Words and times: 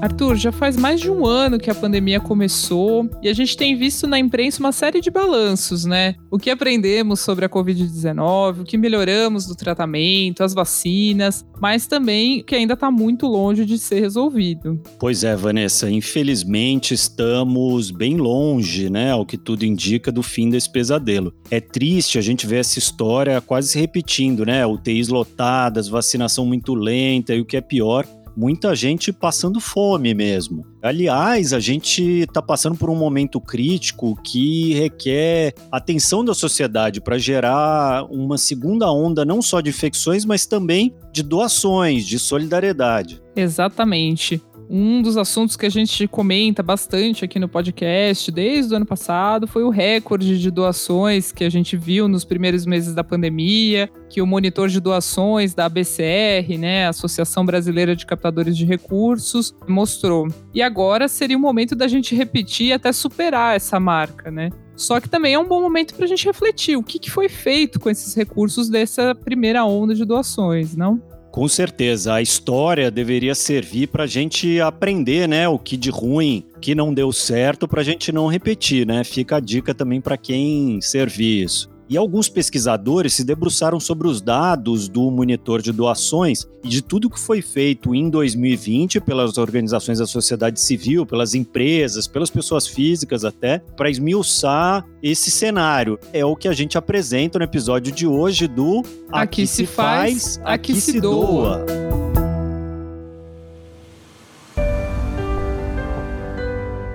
Arthur, 0.00 0.36
já 0.36 0.50
faz 0.50 0.76
mais 0.76 0.98
de 0.98 1.10
um 1.10 1.26
ano 1.26 1.58
que 1.58 1.70
a 1.70 1.74
pandemia 1.74 2.18
começou 2.18 3.08
e 3.22 3.28
a 3.28 3.34
gente 3.34 3.54
tem 3.54 3.76
visto 3.76 4.06
na 4.06 4.18
imprensa 4.18 4.60
uma 4.60 4.72
série 4.72 4.98
de 5.00 5.10
balanços, 5.10 5.84
né? 5.84 6.14
O 6.30 6.38
que 6.38 6.48
aprendemos 6.48 7.20
sobre 7.20 7.44
a 7.44 7.48
Covid-19, 7.50 8.60
o 8.60 8.64
que 8.64 8.78
melhoramos 8.78 9.46
do 9.46 9.54
tratamento, 9.54 10.42
as 10.42 10.54
vacinas, 10.54 11.44
mas 11.60 11.86
também 11.86 12.42
que 12.42 12.54
ainda 12.54 12.72
está 12.72 12.90
muito 12.90 13.26
longe 13.26 13.66
de 13.66 13.78
ser 13.78 14.00
resolvido. 14.00 14.80
Pois 14.98 15.22
é, 15.22 15.36
Vanessa, 15.36 15.90
infelizmente 15.90 16.94
estamos 16.94 17.90
bem 17.90 18.16
longe, 18.16 18.88
né, 18.88 19.10
ao 19.10 19.26
que 19.26 19.36
tudo 19.36 19.66
indica, 19.66 20.10
do 20.10 20.22
fim 20.22 20.48
desse 20.48 20.70
pesadelo. 20.72 21.34
É 21.50 21.60
triste 21.60 22.18
a 22.18 22.22
gente 22.22 22.46
ver 22.46 22.60
essa 22.60 22.78
história 22.78 23.38
quase 23.40 23.68
se 23.68 23.78
repetindo, 23.78 24.46
né? 24.46 24.64
UTIs 24.64 25.08
lotadas, 25.08 25.88
vacinação 25.88 26.46
muito 26.46 26.74
lenta 26.74 27.34
e 27.34 27.40
o 27.40 27.44
que 27.44 27.56
é 27.56 27.60
pior, 27.60 28.06
muita 28.36 28.74
gente 28.74 29.12
passando 29.12 29.60
fome 29.60 30.14
mesmo. 30.14 30.64
Aliás, 30.82 31.52
a 31.52 31.60
gente 31.60 32.02
está 32.20 32.40
passando 32.40 32.76
por 32.76 32.88
um 32.88 32.96
momento 32.96 33.40
crítico 33.40 34.18
que 34.22 34.74
requer 34.74 35.54
atenção 35.70 36.24
da 36.24 36.32
sociedade 36.32 37.00
para 37.00 37.18
gerar 37.18 38.04
uma 38.10 38.38
segunda 38.38 38.90
onda 38.90 39.24
não 39.24 39.42
só 39.42 39.60
de 39.60 39.70
infecções, 39.70 40.24
mas 40.24 40.46
também 40.46 40.94
de 41.12 41.22
doações, 41.22 42.06
de 42.06 42.18
solidariedade. 42.18 43.20
Exatamente. 43.36 44.40
Um 44.72 45.02
dos 45.02 45.16
assuntos 45.16 45.56
que 45.56 45.66
a 45.66 45.68
gente 45.68 46.06
comenta 46.06 46.62
bastante 46.62 47.24
aqui 47.24 47.40
no 47.40 47.48
podcast 47.48 48.30
desde 48.30 48.72
o 48.72 48.76
ano 48.76 48.86
passado 48.86 49.48
foi 49.48 49.64
o 49.64 49.68
recorde 49.68 50.38
de 50.38 50.48
doações 50.48 51.32
que 51.32 51.42
a 51.42 51.50
gente 51.50 51.76
viu 51.76 52.06
nos 52.06 52.24
primeiros 52.24 52.64
meses 52.64 52.94
da 52.94 53.02
pandemia, 53.02 53.90
que 54.08 54.22
o 54.22 54.26
monitor 54.26 54.68
de 54.68 54.78
doações 54.78 55.54
da 55.54 55.64
ABCR, 55.64 56.56
né, 56.56 56.86
Associação 56.86 57.44
Brasileira 57.44 57.96
de 57.96 58.06
Captadores 58.06 58.56
de 58.56 58.64
Recursos, 58.64 59.52
mostrou. 59.66 60.28
E 60.54 60.62
agora 60.62 61.08
seria 61.08 61.36
o 61.36 61.40
momento 61.40 61.74
da 61.74 61.88
gente 61.88 62.14
repetir 62.14 62.72
até 62.72 62.92
superar 62.92 63.56
essa 63.56 63.80
marca, 63.80 64.30
né? 64.30 64.50
Só 64.76 65.00
que 65.00 65.08
também 65.08 65.34
é 65.34 65.38
um 65.38 65.48
bom 65.48 65.60
momento 65.60 65.96
para 65.96 66.04
a 66.04 66.08
gente 66.08 66.24
refletir 66.24 66.76
o 66.76 66.82
que, 66.84 67.00
que 67.00 67.10
foi 67.10 67.28
feito 67.28 67.80
com 67.80 67.90
esses 67.90 68.14
recursos 68.14 68.68
dessa 68.68 69.16
primeira 69.16 69.64
onda 69.64 69.96
de 69.96 70.04
doações, 70.04 70.76
não? 70.76 71.02
Com 71.30 71.46
certeza, 71.46 72.14
a 72.14 72.22
história 72.22 72.90
deveria 72.90 73.36
servir 73.36 73.86
para 73.86 74.02
a 74.02 74.06
gente 74.06 74.60
aprender, 74.60 75.28
né, 75.28 75.48
o 75.48 75.60
que 75.60 75.76
de 75.76 75.88
ruim, 75.88 76.44
que 76.60 76.74
não 76.74 76.92
deu 76.92 77.12
certo, 77.12 77.68
para 77.68 77.80
a 77.80 77.84
gente 77.84 78.10
não 78.10 78.26
repetir, 78.26 78.84
né? 78.84 79.04
Fica 79.04 79.36
a 79.36 79.40
dica 79.40 79.72
também 79.72 80.00
para 80.00 80.16
quem 80.16 80.80
servir 80.80 81.44
isso. 81.44 81.69
E 81.90 81.96
alguns 81.96 82.28
pesquisadores 82.28 83.14
se 83.14 83.24
debruçaram 83.24 83.80
sobre 83.80 84.06
os 84.06 84.22
dados 84.22 84.88
do 84.88 85.10
monitor 85.10 85.60
de 85.60 85.72
doações 85.72 86.46
e 86.62 86.68
de 86.68 86.82
tudo 86.82 87.10
que 87.10 87.18
foi 87.18 87.42
feito 87.42 87.92
em 87.92 88.08
2020 88.08 89.00
pelas 89.00 89.36
organizações 89.36 89.98
da 89.98 90.06
sociedade 90.06 90.60
civil, 90.60 91.04
pelas 91.04 91.34
empresas, 91.34 92.06
pelas 92.06 92.30
pessoas 92.30 92.68
físicas 92.68 93.24
até, 93.24 93.58
para 93.76 93.90
esmiuçar 93.90 94.86
esse 95.02 95.32
cenário. 95.32 95.98
É 96.12 96.24
o 96.24 96.36
que 96.36 96.46
a 96.46 96.52
gente 96.52 96.78
apresenta 96.78 97.40
no 97.40 97.44
episódio 97.44 97.90
de 97.90 98.06
hoje 98.06 98.46
do 98.46 98.82
Aqui, 99.10 99.42
aqui 99.42 99.46
se 99.48 99.66
faz, 99.66 100.38
aqui, 100.44 100.70
aqui 100.72 100.80
se 100.80 101.00
doa. 101.00 101.64
doa. 101.66 101.89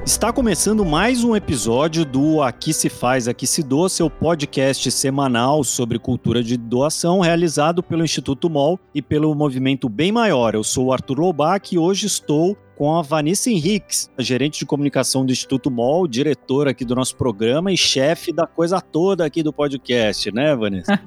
Está 0.05 0.31
começando 0.31 0.85
mais 0.85 1.23
um 1.23 1.35
episódio 1.35 2.05
do 2.05 2.39
Aqui 2.39 2.71
se 2.71 2.89
faz, 2.89 3.27
aqui 3.27 3.47
se 3.47 3.63
doa, 3.63 3.89
seu 3.89 4.07
podcast 4.07 4.91
semanal 4.91 5.63
sobre 5.63 5.97
cultura 5.97 6.43
de 6.43 6.57
doação, 6.57 7.21
realizado 7.21 7.81
pelo 7.81 8.03
Instituto 8.03 8.47
MOL 8.47 8.79
e 8.93 9.01
pelo 9.01 9.33
movimento 9.33 9.89
Bem 9.89 10.11
Maior. 10.11 10.53
Eu 10.53 10.63
sou 10.63 10.85
o 10.85 10.93
Arthur 10.93 11.19
Lobac 11.19 11.73
e 11.73 11.79
hoje 11.79 12.05
estou 12.05 12.55
com 12.75 12.95
a 12.95 13.01
Vanessa 13.01 13.49
Henriques, 13.49 14.09
gerente 14.19 14.59
de 14.59 14.65
comunicação 14.65 15.25
do 15.25 15.31
Instituto 15.31 15.71
MOL, 15.71 16.07
diretora 16.07 16.71
aqui 16.71 16.83
do 16.83 16.95
nosso 16.95 17.15
programa 17.15 17.72
e 17.72 17.77
chefe 17.77 18.31
da 18.31 18.45
coisa 18.45 18.81
toda 18.81 19.25
aqui 19.25 19.41
do 19.41 19.53
podcast, 19.53 20.31
né, 20.31 20.55
Vanessa? 20.55 21.00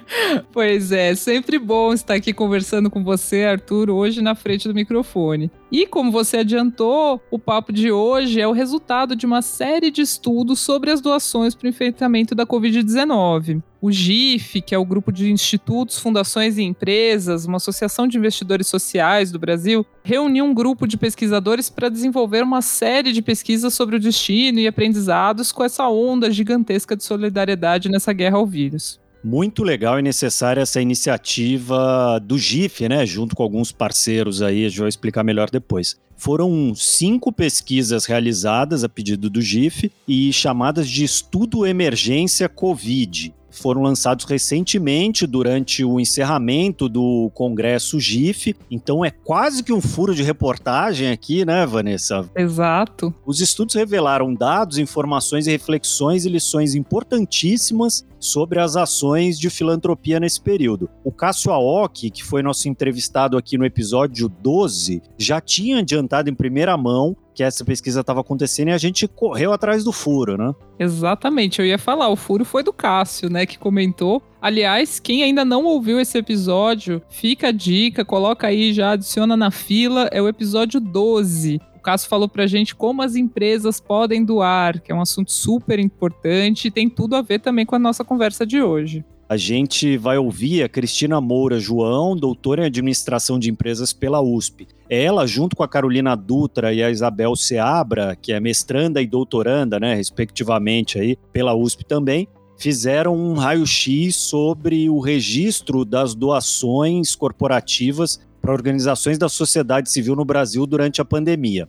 pois 0.52 0.92
é, 0.92 1.14
sempre 1.14 1.58
bom 1.58 1.92
estar 1.92 2.14
aqui 2.14 2.32
conversando 2.32 2.90
com 2.90 3.02
você, 3.02 3.44
Arthur, 3.44 3.90
hoje 3.90 4.22
na 4.22 4.34
frente 4.34 4.68
do 4.68 4.74
microfone. 4.74 5.50
E 5.70 5.86
como 5.86 6.12
você 6.12 6.38
adiantou, 6.38 7.20
o 7.30 7.38
papo 7.38 7.72
de 7.72 7.90
hoje 7.90 8.40
é 8.40 8.46
o 8.46 8.52
resultado 8.52 9.16
de 9.16 9.26
uma 9.26 9.42
série 9.42 9.90
de 9.90 10.02
estudos 10.02 10.60
sobre 10.60 10.90
as 10.90 11.00
doações 11.00 11.54
para 11.54 11.66
o 11.66 11.68
enfrentamento 11.68 12.34
da 12.34 12.46
Covid-19. 12.46 13.62
O 13.86 13.92
GIF, 13.92 14.60
que 14.62 14.74
é 14.74 14.78
o 14.78 14.84
grupo 14.84 15.12
de 15.12 15.30
institutos, 15.30 15.96
fundações 15.96 16.58
e 16.58 16.62
empresas, 16.64 17.46
uma 17.46 17.58
associação 17.58 18.08
de 18.08 18.18
investidores 18.18 18.66
sociais 18.66 19.30
do 19.30 19.38
Brasil, 19.38 19.86
reuniu 20.02 20.44
um 20.44 20.52
grupo 20.52 20.88
de 20.88 20.96
pesquisadores 20.96 21.70
para 21.70 21.88
desenvolver 21.88 22.42
uma 22.42 22.60
série 22.62 23.12
de 23.12 23.22
pesquisas 23.22 23.74
sobre 23.74 23.94
o 23.94 24.00
destino 24.00 24.58
e 24.58 24.66
aprendizados 24.66 25.52
com 25.52 25.62
essa 25.62 25.88
onda 25.88 26.32
gigantesca 26.32 26.96
de 26.96 27.04
solidariedade 27.04 27.88
nessa 27.88 28.12
guerra 28.12 28.38
ao 28.38 28.44
vírus. 28.44 28.98
Muito 29.22 29.62
legal 29.62 30.00
e 30.00 30.02
necessária 30.02 30.62
essa 30.62 30.80
iniciativa 30.80 32.18
do 32.18 32.36
GIF, 32.36 32.88
né? 32.88 33.06
Junto 33.06 33.36
com 33.36 33.42
alguns 33.44 33.70
parceiros 33.70 34.42
aí, 34.42 34.68
gente 34.68 34.80
vai 34.80 34.88
explicar 34.88 35.22
melhor 35.22 35.48
depois. 35.48 35.96
Foram 36.16 36.74
cinco 36.74 37.30
pesquisas 37.30 38.04
realizadas 38.04 38.82
a 38.82 38.88
pedido 38.88 39.30
do 39.30 39.40
GIF 39.40 39.92
e 40.08 40.32
chamadas 40.32 40.88
de 40.88 41.04
Estudo 41.04 41.64
Emergência 41.64 42.48
Covid 42.48 43.32
foram 43.58 43.82
lançados 43.82 44.24
recentemente 44.24 45.26
durante 45.26 45.84
o 45.84 46.00
encerramento 46.00 46.88
do 46.88 47.30
Congresso 47.34 47.98
GIF. 47.98 48.54
Então 48.70 49.04
é 49.04 49.10
quase 49.10 49.62
que 49.62 49.72
um 49.72 49.80
furo 49.80 50.14
de 50.14 50.22
reportagem 50.22 51.10
aqui, 51.10 51.44
né, 51.44 51.64
Vanessa? 51.66 52.28
Exato. 52.34 53.14
Os 53.24 53.40
estudos 53.40 53.74
revelaram 53.74 54.34
dados, 54.34 54.78
informações 54.78 55.46
e 55.46 55.50
reflexões 55.50 56.24
e 56.24 56.28
lições 56.28 56.74
importantíssimas 56.74 58.04
sobre 58.18 58.60
as 58.60 58.76
ações 58.76 59.38
de 59.38 59.50
filantropia 59.50 60.20
nesse 60.20 60.40
período. 60.40 60.88
O 61.04 61.12
Cássio 61.12 61.52
Aoki, 61.52 62.10
que 62.10 62.24
foi 62.24 62.42
nosso 62.42 62.68
entrevistado 62.68 63.36
aqui 63.36 63.56
no 63.56 63.64
episódio 63.64 64.28
12, 64.28 65.02
já 65.18 65.40
tinha 65.40 65.78
adiantado 65.78 66.30
em 66.30 66.34
primeira 66.34 66.76
mão 66.76 67.16
que 67.36 67.42
essa 67.42 67.62
pesquisa 67.64 68.00
estava 68.00 68.22
acontecendo 68.22 68.68
e 68.68 68.72
a 68.72 68.78
gente 68.78 69.06
correu 69.06 69.52
atrás 69.52 69.84
do 69.84 69.92
furo, 69.92 70.38
né? 70.38 70.54
Exatamente, 70.78 71.60
eu 71.60 71.66
ia 71.66 71.76
falar, 71.76 72.08
o 72.08 72.16
furo 72.16 72.46
foi 72.46 72.62
do 72.62 72.72
Cássio, 72.72 73.28
né, 73.28 73.44
que 73.44 73.58
comentou. 73.58 74.22
Aliás, 74.40 74.98
quem 74.98 75.22
ainda 75.22 75.44
não 75.44 75.64
ouviu 75.64 76.00
esse 76.00 76.16
episódio, 76.16 77.02
fica 77.10 77.48
a 77.48 77.52
dica, 77.52 78.06
coloca 78.06 78.46
aí, 78.46 78.72
já 78.72 78.92
adiciona 78.92 79.36
na 79.36 79.50
fila, 79.50 80.08
é 80.12 80.22
o 80.22 80.28
episódio 80.28 80.80
12. 80.80 81.60
Cássio 81.86 82.08
falou 82.08 82.28
pra 82.28 82.48
gente 82.48 82.74
como 82.74 83.00
as 83.00 83.14
empresas 83.14 83.78
podem 83.78 84.24
doar, 84.24 84.82
que 84.82 84.90
é 84.90 84.94
um 84.94 85.00
assunto 85.00 85.30
super 85.30 85.78
importante 85.78 86.66
e 86.66 86.70
tem 86.72 86.90
tudo 86.90 87.14
a 87.14 87.22
ver 87.22 87.38
também 87.38 87.64
com 87.64 87.76
a 87.76 87.78
nossa 87.78 88.02
conversa 88.02 88.44
de 88.44 88.60
hoje. 88.60 89.04
A 89.28 89.36
gente 89.36 89.96
vai 89.96 90.18
ouvir 90.18 90.64
a 90.64 90.68
Cristina 90.68 91.20
Moura 91.20 91.60
João, 91.60 92.16
doutora 92.16 92.62
em 92.62 92.66
administração 92.66 93.38
de 93.38 93.48
empresas 93.48 93.92
pela 93.92 94.20
USP. 94.20 94.66
Ela, 94.90 95.28
junto 95.28 95.54
com 95.54 95.62
a 95.62 95.68
Carolina 95.68 96.16
Dutra 96.16 96.74
e 96.74 96.82
a 96.82 96.90
Isabel 96.90 97.36
Seabra, 97.36 98.16
que 98.20 98.32
é 98.32 98.40
mestranda 98.40 99.00
e 99.00 99.06
doutoranda, 99.06 99.78
né, 99.78 99.94
respectivamente, 99.94 100.98
aí, 100.98 101.16
pela 101.32 101.54
USP 101.54 101.84
também, 101.84 102.26
fizeram 102.58 103.14
um 103.14 103.34
raio-x 103.34 104.16
sobre 104.16 104.90
o 104.90 104.98
registro 104.98 105.84
das 105.84 106.16
doações 106.16 107.14
corporativas 107.14 108.26
para 108.40 108.52
organizações 108.52 109.18
da 109.18 109.28
sociedade 109.28 109.90
civil 109.90 110.14
no 110.14 110.24
Brasil 110.24 110.66
durante 110.66 111.00
a 111.00 111.04
pandemia. 111.04 111.68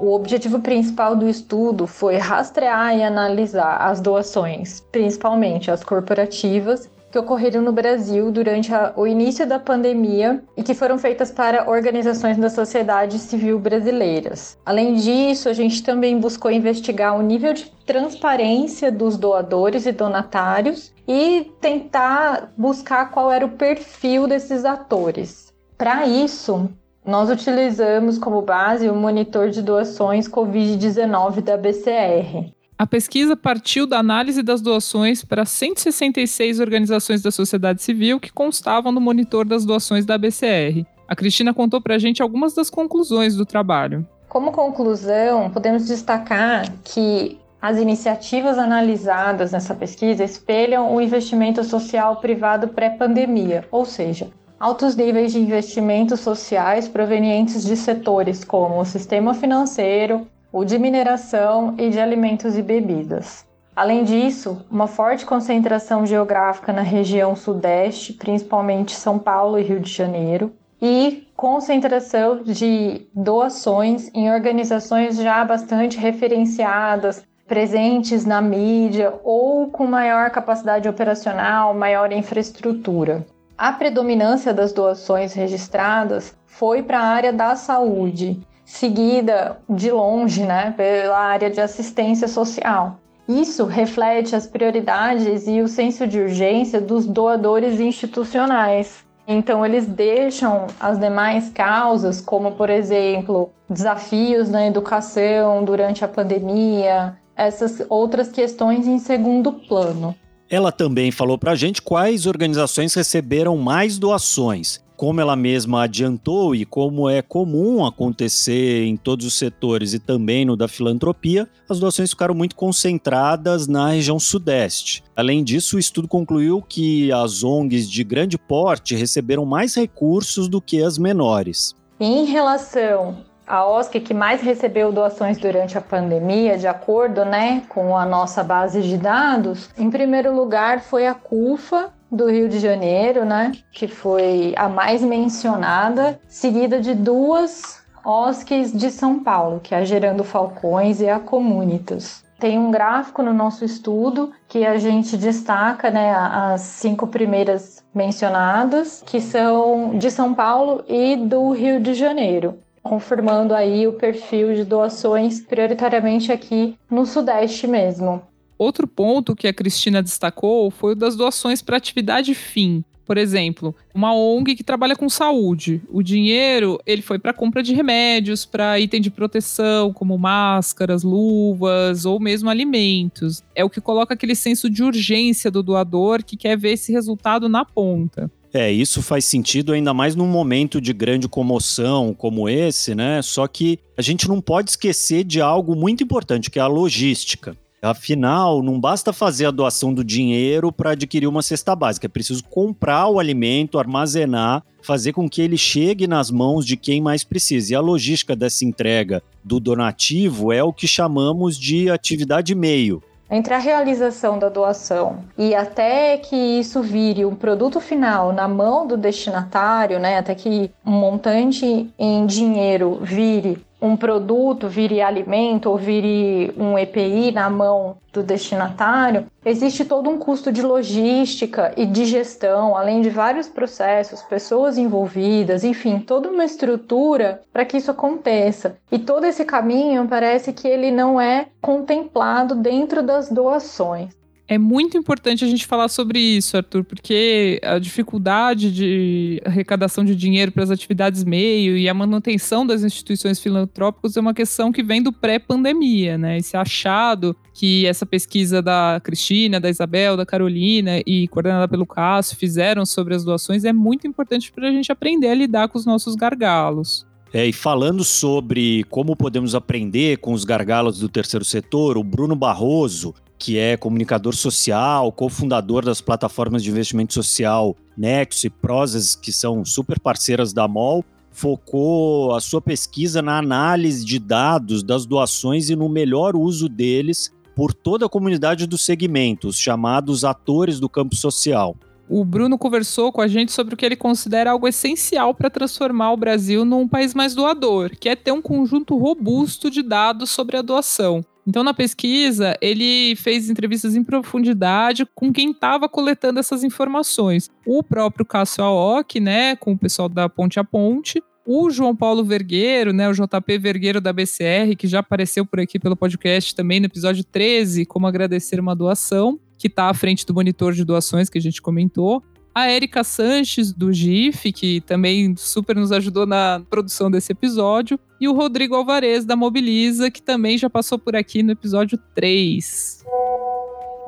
O 0.00 0.14
objetivo 0.14 0.60
principal 0.60 1.16
do 1.16 1.28
estudo 1.28 1.86
foi 1.86 2.16
rastrear 2.16 2.96
e 2.96 3.02
analisar 3.02 3.78
as 3.78 4.00
doações, 4.00 4.80
principalmente 4.92 5.72
as 5.72 5.82
corporativas, 5.82 6.88
que 7.10 7.18
ocorreram 7.18 7.62
no 7.62 7.72
Brasil 7.72 8.30
durante 8.30 8.72
a, 8.72 8.92
o 8.94 9.06
início 9.06 9.46
da 9.46 9.58
pandemia 9.58 10.44
e 10.56 10.62
que 10.62 10.74
foram 10.74 10.98
feitas 10.98 11.32
para 11.32 11.68
organizações 11.68 12.36
da 12.36 12.48
sociedade 12.48 13.18
civil 13.18 13.58
brasileiras. 13.58 14.56
Além 14.64 14.94
disso, 14.94 15.48
a 15.48 15.52
gente 15.52 15.82
também 15.82 16.18
buscou 16.20 16.50
investigar 16.50 17.18
o 17.18 17.22
nível 17.22 17.52
de 17.52 17.68
transparência 17.84 18.92
dos 18.92 19.16
doadores 19.16 19.84
e 19.86 19.90
donatários 19.90 20.92
e 21.08 21.50
tentar 21.60 22.52
buscar 22.56 23.10
qual 23.10 23.32
era 23.32 23.46
o 23.46 23.50
perfil 23.50 24.28
desses 24.28 24.64
atores. 24.64 25.52
Para 25.76 26.06
isso, 26.06 26.68
nós 27.08 27.30
utilizamos 27.30 28.18
como 28.18 28.42
base 28.42 28.86
o 28.86 28.94
monitor 28.94 29.48
de 29.48 29.62
doações 29.62 30.28
Covid-19 30.28 31.40
da 31.40 31.56
BCR. 31.56 32.52
A 32.76 32.86
pesquisa 32.86 33.34
partiu 33.34 33.86
da 33.86 33.98
análise 33.98 34.42
das 34.42 34.60
doações 34.60 35.24
para 35.24 35.46
166 35.46 36.60
organizações 36.60 37.22
da 37.22 37.30
sociedade 37.30 37.82
civil 37.82 38.20
que 38.20 38.30
constavam 38.30 38.92
no 38.92 39.00
monitor 39.00 39.46
das 39.46 39.64
doações 39.64 40.04
da 40.04 40.18
BCR. 40.18 40.84
A 41.08 41.16
Cristina 41.16 41.54
contou 41.54 41.80
para 41.80 41.94
a 41.94 41.98
gente 41.98 42.22
algumas 42.22 42.52
das 42.52 42.68
conclusões 42.68 43.34
do 43.34 43.46
trabalho. 43.46 44.06
Como 44.28 44.52
conclusão, 44.52 45.48
podemos 45.48 45.86
destacar 45.86 46.70
que 46.84 47.38
as 47.60 47.78
iniciativas 47.78 48.58
analisadas 48.58 49.52
nessa 49.52 49.74
pesquisa 49.74 50.22
espelham 50.22 50.94
o 50.94 51.00
investimento 51.00 51.64
social 51.64 52.16
privado 52.16 52.68
pré-pandemia, 52.68 53.66
ou 53.70 53.86
seja, 53.86 54.28
altos 54.58 54.96
níveis 54.96 55.32
de 55.32 55.40
investimentos 55.40 56.20
sociais 56.20 56.88
provenientes 56.88 57.62
de 57.62 57.76
setores 57.76 58.44
como 58.44 58.80
o 58.80 58.84
sistema 58.84 59.34
financeiro, 59.34 60.26
o 60.52 60.64
de 60.64 60.78
mineração 60.78 61.74
e 61.78 61.90
de 61.90 62.00
alimentos 62.00 62.56
e 62.56 62.62
bebidas. 62.62 63.46
Além 63.76 64.02
disso, 64.02 64.66
uma 64.68 64.88
forte 64.88 65.24
concentração 65.24 66.04
geográfica 66.04 66.72
na 66.72 66.82
região 66.82 67.36
sudeste, 67.36 68.12
principalmente 68.12 68.96
São 68.96 69.18
Paulo 69.18 69.56
e 69.58 69.62
Rio 69.62 69.78
de 69.78 69.92
Janeiro, 69.92 70.52
e 70.82 71.28
concentração 71.36 72.42
de 72.42 73.06
doações 73.14 74.10
em 74.12 74.32
organizações 74.32 75.16
já 75.16 75.44
bastante 75.44 75.96
referenciadas, 75.96 77.24
presentes 77.46 78.24
na 78.24 78.42
mídia 78.42 79.14
ou 79.22 79.68
com 79.70 79.86
maior 79.86 80.30
capacidade 80.30 80.88
operacional, 80.88 81.72
maior 81.72 82.12
infraestrutura. 82.12 83.24
A 83.58 83.72
predominância 83.72 84.54
das 84.54 84.72
doações 84.72 85.32
registradas 85.32 86.32
foi 86.46 86.80
para 86.80 87.00
a 87.00 87.08
área 87.08 87.32
da 87.32 87.56
saúde, 87.56 88.40
seguida 88.64 89.58
de 89.68 89.90
longe 89.90 90.44
né, 90.44 90.72
pela 90.76 91.18
área 91.18 91.50
de 91.50 91.60
assistência 91.60 92.28
social. 92.28 93.00
Isso 93.28 93.64
reflete 93.64 94.36
as 94.36 94.46
prioridades 94.46 95.48
e 95.48 95.60
o 95.60 95.66
senso 95.66 96.06
de 96.06 96.20
urgência 96.20 96.80
dos 96.80 97.04
doadores 97.04 97.80
institucionais. 97.80 99.04
Então, 99.26 99.66
eles 99.66 99.86
deixam 99.86 100.68
as 100.78 100.96
demais 100.96 101.50
causas, 101.50 102.20
como, 102.20 102.52
por 102.52 102.70
exemplo, 102.70 103.50
desafios 103.68 104.48
na 104.48 104.68
educação 104.68 105.64
durante 105.64 106.04
a 106.04 106.08
pandemia, 106.08 107.16
essas 107.34 107.84
outras 107.88 108.28
questões 108.28 108.86
em 108.86 109.00
segundo 109.00 109.52
plano. 109.52 110.14
Ela 110.50 110.72
também 110.72 111.10
falou 111.10 111.36
para 111.36 111.52
a 111.52 111.56
gente 111.56 111.82
quais 111.82 112.26
organizações 112.26 112.94
receberam 112.94 113.56
mais 113.56 113.98
doações 113.98 114.80
como 114.98 115.20
ela 115.20 115.36
mesma 115.36 115.84
adiantou 115.84 116.56
e 116.56 116.64
como 116.64 117.08
é 117.08 117.22
comum 117.22 117.86
acontecer 117.86 118.84
em 118.84 118.96
todos 118.96 119.24
os 119.24 119.34
setores 119.34 119.94
e 119.94 120.00
também 120.00 120.44
no 120.44 120.56
da 120.56 120.66
filantropia, 120.66 121.48
as 121.68 121.78
doações 121.78 122.10
ficaram 122.10 122.34
muito 122.34 122.56
concentradas 122.56 123.68
na 123.68 123.90
região 123.90 124.18
sudeste. 124.18 125.04
Além 125.14 125.44
disso, 125.44 125.76
o 125.76 125.78
estudo 125.78 126.08
concluiu 126.08 126.60
que 126.60 127.12
as 127.12 127.44
ONGs 127.44 127.88
de 127.88 128.02
grande 128.02 128.36
porte 128.36 128.96
receberam 128.96 129.46
mais 129.46 129.76
recursos 129.76 130.48
do 130.48 130.60
que 130.60 130.82
as 130.82 130.98
menores. 130.98 131.76
Em 132.00 132.24
relação 132.24 133.24
a 133.48 133.66
OSC 133.66 134.00
que 134.00 134.12
mais 134.12 134.42
recebeu 134.42 134.92
doações 134.92 135.38
durante 135.38 135.78
a 135.78 135.80
pandemia, 135.80 136.58
de 136.58 136.66
acordo 136.66 137.24
né, 137.24 137.62
com 137.68 137.96
a 137.96 138.04
nossa 138.04 138.44
base 138.44 138.82
de 138.82 138.98
dados, 138.98 139.70
em 139.78 139.90
primeiro 139.90 140.34
lugar 140.34 140.80
foi 140.80 141.06
a 141.06 141.14
CUFA, 141.14 141.92
do 142.10 142.30
Rio 142.30 142.48
de 142.48 142.58
Janeiro, 142.58 143.24
né, 143.24 143.52
que 143.70 143.86
foi 143.86 144.54
a 144.56 144.68
mais 144.68 145.02
mencionada, 145.02 146.18
seguida 146.26 146.80
de 146.80 146.94
duas 146.94 147.82
OSCs 148.04 148.72
de 148.72 148.90
São 148.90 149.22
Paulo, 149.22 149.60
que 149.60 149.74
é 149.74 149.78
a 149.78 149.84
Gerando 149.84 150.24
Falcões 150.24 151.00
e 151.00 151.08
a 151.08 151.20
Comunitas. 151.20 152.24
Tem 152.38 152.58
um 152.58 152.70
gráfico 152.70 153.22
no 153.22 153.34
nosso 153.34 153.64
estudo 153.64 154.32
que 154.48 154.64
a 154.64 154.78
gente 154.78 155.16
destaca 155.16 155.90
né, 155.90 156.14
as 156.14 156.60
cinco 156.62 157.06
primeiras 157.06 157.84
mencionadas, 157.92 159.02
que 159.04 159.20
são 159.20 159.98
de 159.98 160.10
São 160.10 160.32
Paulo 160.32 160.84
e 160.88 161.16
do 161.16 161.50
Rio 161.50 161.80
de 161.80 161.94
Janeiro 161.94 162.58
confirmando 162.82 163.54
aí 163.54 163.86
o 163.86 163.92
perfil 163.92 164.54
de 164.54 164.64
doações 164.64 165.40
prioritariamente 165.40 166.32
aqui 166.32 166.76
no 166.90 167.04
Sudeste 167.04 167.66
mesmo. 167.66 168.22
Outro 168.58 168.88
ponto 168.88 169.36
que 169.36 169.46
a 169.46 169.52
Cristina 169.52 170.02
destacou 170.02 170.70
foi 170.70 170.92
o 170.92 170.96
das 170.96 171.14
doações 171.14 171.62
para 171.62 171.76
atividade 171.76 172.34
fim. 172.34 172.84
Por 173.08 173.16
exemplo, 173.16 173.74
uma 173.94 174.14
ONG 174.14 174.54
que 174.54 174.62
trabalha 174.62 174.94
com 174.94 175.08
saúde. 175.08 175.80
O 175.88 176.02
dinheiro 176.02 176.78
ele 176.84 177.00
foi 177.00 177.18
para 177.18 177.32
compra 177.32 177.62
de 177.62 177.72
remédios, 177.72 178.44
para 178.44 178.78
item 178.78 179.00
de 179.00 179.10
proteção, 179.10 179.94
como 179.94 180.18
máscaras, 180.18 181.02
luvas 181.04 182.04
ou 182.04 182.20
mesmo 182.20 182.50
alimentos. 182.50 183.42
É 183.54 183.64
o 183.64 183.70
que 183.70 183.80
coloca 183.80 184.12
aquele 184.12 184.34
senso 184.34 184.68
de 184.68 184.82
urgência 184.82 185.50
do 185.50 185.62
doador 185.62 186.22
que 186.22 186.36
quer 186.36 186.58
ver 186.58 186.72
esse 186.72 186.92
resultado 186.92 187.48
na 187.48 187.64
ponta. 187.64 188.30
É, 188.52 188.70
isso 188.72 189.02
faz 189.02 189.24
sentido 189.24 189.72
ainda 189.72 189.92
mais 189.92 190.14
num 190.14 190.26
momento 190.26 190.80
de 190.80 190.92
grande 190.92 191.28
comoção 191.28 192.14
como 192.14 192.48
esse, 192.48 192.94
né? 192.94 193.20
Só 193.20 193.46
que 193.46 193.78
a 193.96 194.02
gente 194.02 194.26
não 194.26 194.40
pode 194.40 194.70
esquecer 194.70 195.24
de 195.24 195.40
algo 195.40 195.76
muito 195.76 196.02
importante, 196.02 196.50
que 196.50 196.58
é 196.58 196.62
a 196.62 196.66
logística. 196.66 197.56
Afinal, 197.80 198.60
não 198.60 198.80
basta 198.80 199.12
fazer 199.12 199.46
a 199.46 199.52
doação 199.52 199.94
do 199.94 200.02
dinheiro 200.02 200.72
para 200.72 200.92
adquirir 200.92 201.28
uma 201.28 201.42
cesta 201.42 201.76
básica, 201.76 202.06
é 202.06 202.08
preciso 202.08 202.42
comprar 202.44 203.06
o 203.08 203.20
alimento, 203.20 203.78
armazenar, 203.78 204.64
fazer 204.82 205.12
com 205.12 205.28
que 205.28 205.40
ele 205.40 205.56
chegue 205.56 206.08
nas 206.08 206.28
mãos 206.28 206.66
de 206.66 206.76
quem 206.76 207.00
mais 207.00 207.22
precisa. 207.22 207.72
E 207.72 207.76
a 207.76 207.80
logística 207.80 208.34
dessa 208.34 208.64
entrega 208.64 209.22
do 209.44 209.60
donativo 209.60 210.52
é 210.52 210.62
o 210.62 210.72
que 210.72 210.88
chamamos 210.88 211.56
de 211.56 211.88
atividade 211.88 212.52
meio. 212.52 213.00
Entre 213.30 213.52
a 213.52 213.58
realização 213.58 214.38
da 214.38 214.48
doação 214.48 215.18
e 215.36 215.54
até 215.54 216.16
que 216.16 216.34
isso 216.34 216.80
vire 216.80 217.26
um 217.26 217.34
produto 217.34 217.78
final 217.78 218.32
na 218.32 218.48
mão 218.48 218.86
do 218.86 218.96
destinatário, 218.96 219.98
né, 219.98 220.16
até 220.18 220.34
que 220.34 220.70
um 220.84 220.92
montante 220.92 221.92
em 221.98 222.24
dinheiro 222.24 222.98
vire 223.02 223.62
um 223.80 223.96
produto 223.96 224.68
vire 224.68 225.00
alimento 225.00 225.70
ou 225.70 225.76
vire 225.76 226.52
um 226.56 226.78
EPI 226.78 227.32
na 227.32 227.48
mão 227.48 227.96
do 228.12 228.22
destinatário, 228.22 229.26
existe 229.44 229.84
todo 229.84 230.10
um 230.10 230.18
custo 230.18 230.50
de 230.50 230.62
logística 230.62 231.72
e 231.76 231.86
de 231.86 232.04
gestão, 232.04 232.76
além 232.76 233.00
de 233.00 233.10
vários 233.10 233.48
processos, 233.48 234.22
pessoas 234.22 234.76
envolvidas, 234.76 235.62
enfim, 235.62 236.00
toda 236.00 236.28
uma 236.28 236.44
estrutura 236.44 237.40
para 237.52 237.64
que 237.64 237.76
isso 237.76 237.90
aconteça. 237.90 238.76
E 238.90 238.98
todo 238.98 239.24
esse 239.24 239.44
caminho 239.44 240.08
parece 240.08 240.52
que 240.52 240.66
ele 240.66 240.90
não 240.90 241.20
é 241.20 241.46
contemplado 241.60 242.54
dentro 242.54 243.02
das 243.02 243.30
doações. 243.30 244.17
É 244.50 244.56
muito 244.56 244.96
importante 244.96 245.44
a 245.44 245.48
gente 245.48 245.66
falar 245.66 245.88
sobre 245.88 246.18
isso, 246.18 246.56
Arthur, 246.56 246.82
porque 246.82 247.60
a 247.62 247.78
dificuldade 247.78 248.72
de 248.72 249.42
arrecadação 249.44 250.02
de 250.02 250.16
dinheiro 250.16 250.50
para 250.50 250.64
as 250.64 250.70
atividades 250.70 251.22
meio 251.22 251.76
e 251.76 251.86
a 251.86 251.92
manutenção 251.92 252.66
das 252.66 252.82
instituições 252.82 253.38
filantrópicas 253.38 254.16
é 254.16 254.20
uma 254.20 254.32
questão 254.32 254.72
que 254.72 254.82
vem 254.82 255.02
do 255.02 255.12
pré-pandemia, 255.12 256.16
né? 256.16 256.38
Esse 256.38 256.56
achado 256.56 257.36
que 257.52 257.84
essa 257.84 258.06
pesquisa 258.06 258.62
da 258.62 258.98
Cristina, 259.04 259.60
da 259.60 259.68
Isabel, 259.68 260.16
da 260.16 260.24
Carolina 260.24 261.02
e 261.06 261.28
coordenada 261.28 261.68
pelo 261.68 261.84
Cássio 261.84 262.34
fizeram 262.34 262.86
sobre 262.86 263.14
as 263.14 263.24
doações 263.24 263.66
é 263.66 263.72
muito 263.72 264.06
importante 264.06 264.50
para 264.50 264.68
a 264.68 264.72
gente 264.72 264.90
aprender 264.90 265.28
a 265.28 265.34
lidar 265.34 265.68
com 265.68 265.76
os 265.76 265.84
nossos 265.84 266.14
gargalos. 266.14 267.06
É, 267.34 267.44
e 267.44 267.52
falando 267.52 268.02
sobre 268.02 268.84
como 268.84 269.14
podemos 269.14 269.54
aprender 269.54 270.16
com 270.16 270.32
os 270.32 270.44
gargalos 270.44 270.98
do 270.98 271.08
terceiro 271.10 271.44
setor, 271.44 271.98
o 271.98 272.02
Bruno 272.02 272.34
Barroso, 272.34 273.14
que 273.38 273.56
é 273.56 273.76
comunicador 273.76 274.34
social, 274.34 275.12
cofundador 275.12 275.84
das 275.84 276.00
plataformas 276.00 276.62
de 276.62 276.70
investimento 276.70 277.14
social 277.14 277.76
Nexus 277.96 278.44
e 278.44 278.50
Prozas, 278.50 279.14
que 279.14 279.32
são 279.32 279.64
super 279.64 280.00
parceiras 280.00 280.52
da 280.52 280.66
MOL, 280.66 281.04
focou 281.30 282.34
a 282.34 282.40
sua 282.40 282.60
pesquisa 282.60 283.22
na 283.22 283.38
análise 283.38 284.04
de 284.04 284.18
dados 284.18 284.82
das 284.82 285.06
doações 285.06 285.70
e 285.70 285.76
no 285.76 285.88
melhor 285.88 286.34
uso 286.34 286.68
deles 286.68 287.32
por 287.54 287.72
toda 287.72 288.06
a 288.06 288.08
comunidade 288.08 288.66
do 288.66 288.78
segmento, 288.78 289.48
os 289.48 289.58
chamados 289.58 290.24
atores 290.24 290.80
do 290.80 290.88
campo 290.88 291.14
social. 291.14 291.76
O 292.08 292.24
Bruno 292.24 292.56
conversou 292.56 293.12
com 293.12 293.20
a 293.20 293.28
gente 293.28 293.52
sobre 293.52 293.74
o 293.74 293.76
que 293.76 293.84
ele 293.84 293.96
considera 293.96 294.52
algo 294.52 294.66
essencial 294.66 295.34
para 295.34 295.50
transformar 295.50 296.12
o 296.12 296.16
Brasil 296.16 296.64
num 296.64 296.88
país 296.88 297.12
mais 297.14 297.34
doador, 297.34 297.90
que 298.00 298.08
é 298.08 298.16
ter 298.16 298.32
um 298.32 298.40
conjunto 298.40 298.96
robusto 298.96 299.70
de 299.70 299.82
dados 299.82 300.30
sobre 300.30 300.56
a 300.56 300.62
doação. 300.62 301.22
Então, 301.48 301.64
na 301.64 301.72
pesquisa, 301.72 302.54
ele 302.60 303.16
fez 303.16 303.48
entrevistas 303.48 303.96
em 303.96 304.04
profundidade 304.04 305.06
com 305.14 305.32
quem 305.32 305.52
estava 305.52 305.88
coletando 305.88 306.38
essas 306.38 306.62
informações. 306.62 307.48
O 307.64 307.82
próprio 307.82 308.26
Cássio 308.26 308.62
Aoki, 308.62 309.18
né, 309.18 309.56
com 309.56 309.72
o 309.72 309.78
pessoal 309.78 310.10
da 310.10 310.28
Ponte 310.28 310.60
a 310.60 310.64
Ponte, 310.64 311.22
o 311.46 311.70
João 311.70 311.96
Paulo 311.96 312.22
Vergueiro, 312.22 312.92
né, 312.92 313.08
o 313.08 313.14
JP 313.14 313.56
Vergueiro 313.60 313.98
da 313.98 314.12
BCR, 314.12 314.76
que 314.76 314.86
já 314.86 314.98
apareceu 314.98 315.46
por 315.46 315.58
aqui 315.58 315.78
pelo 315.78 315.96
podcast 315.96 316.54
também 316.54 316.80
no 316.80 316.84
episódio 316.84 317.24
13, 317.24 317.86
como 317.86 318.06
agradecer 318.06 318.60
uma 318.60 318.76
doação, 318.76 319.40
que 319.56 319.68
está 319.68 319.88
à 319.88 319.94
frente 319.94 320.26
do 320.26 320.34
monitor 320.34 320.74
de 320.74 320.84
doações 320.84 321.30
que 321.30 321.38
a 321.38 321.40
gente 321.40 321.62
comentou 321.62 322.22
a 322.58 322.68
Érica 322.68 323.04
Sanches, 323.04 323.72
do 323.72 323.92
GIF, 323.92 324.52
que 324.52 324.80
também 324.80 325.32
super 325.36 325.76
nos 325.76 325.92
ajudou 325.92 326.26
na 326.26 326.60
produção 326.68 327.08
desse 327.08 327.30
episódio, 327.30 328.00
e 328.20 328.26
o 328.26 328.32
Rodrigo 328.32 328.74
Alvarez, 328.74 329.24
da 329.24 329.36
Mobiliza, 329.36 330.10
que 330.10 330.20
também 330.20 330.58
já 330.58 330.68
passou 330.68 330.98
por 330.98 331.14
aqui 331.14 331.40
no 331.40 331.52
episódio 331.52 331.96
3. 332.16 333.04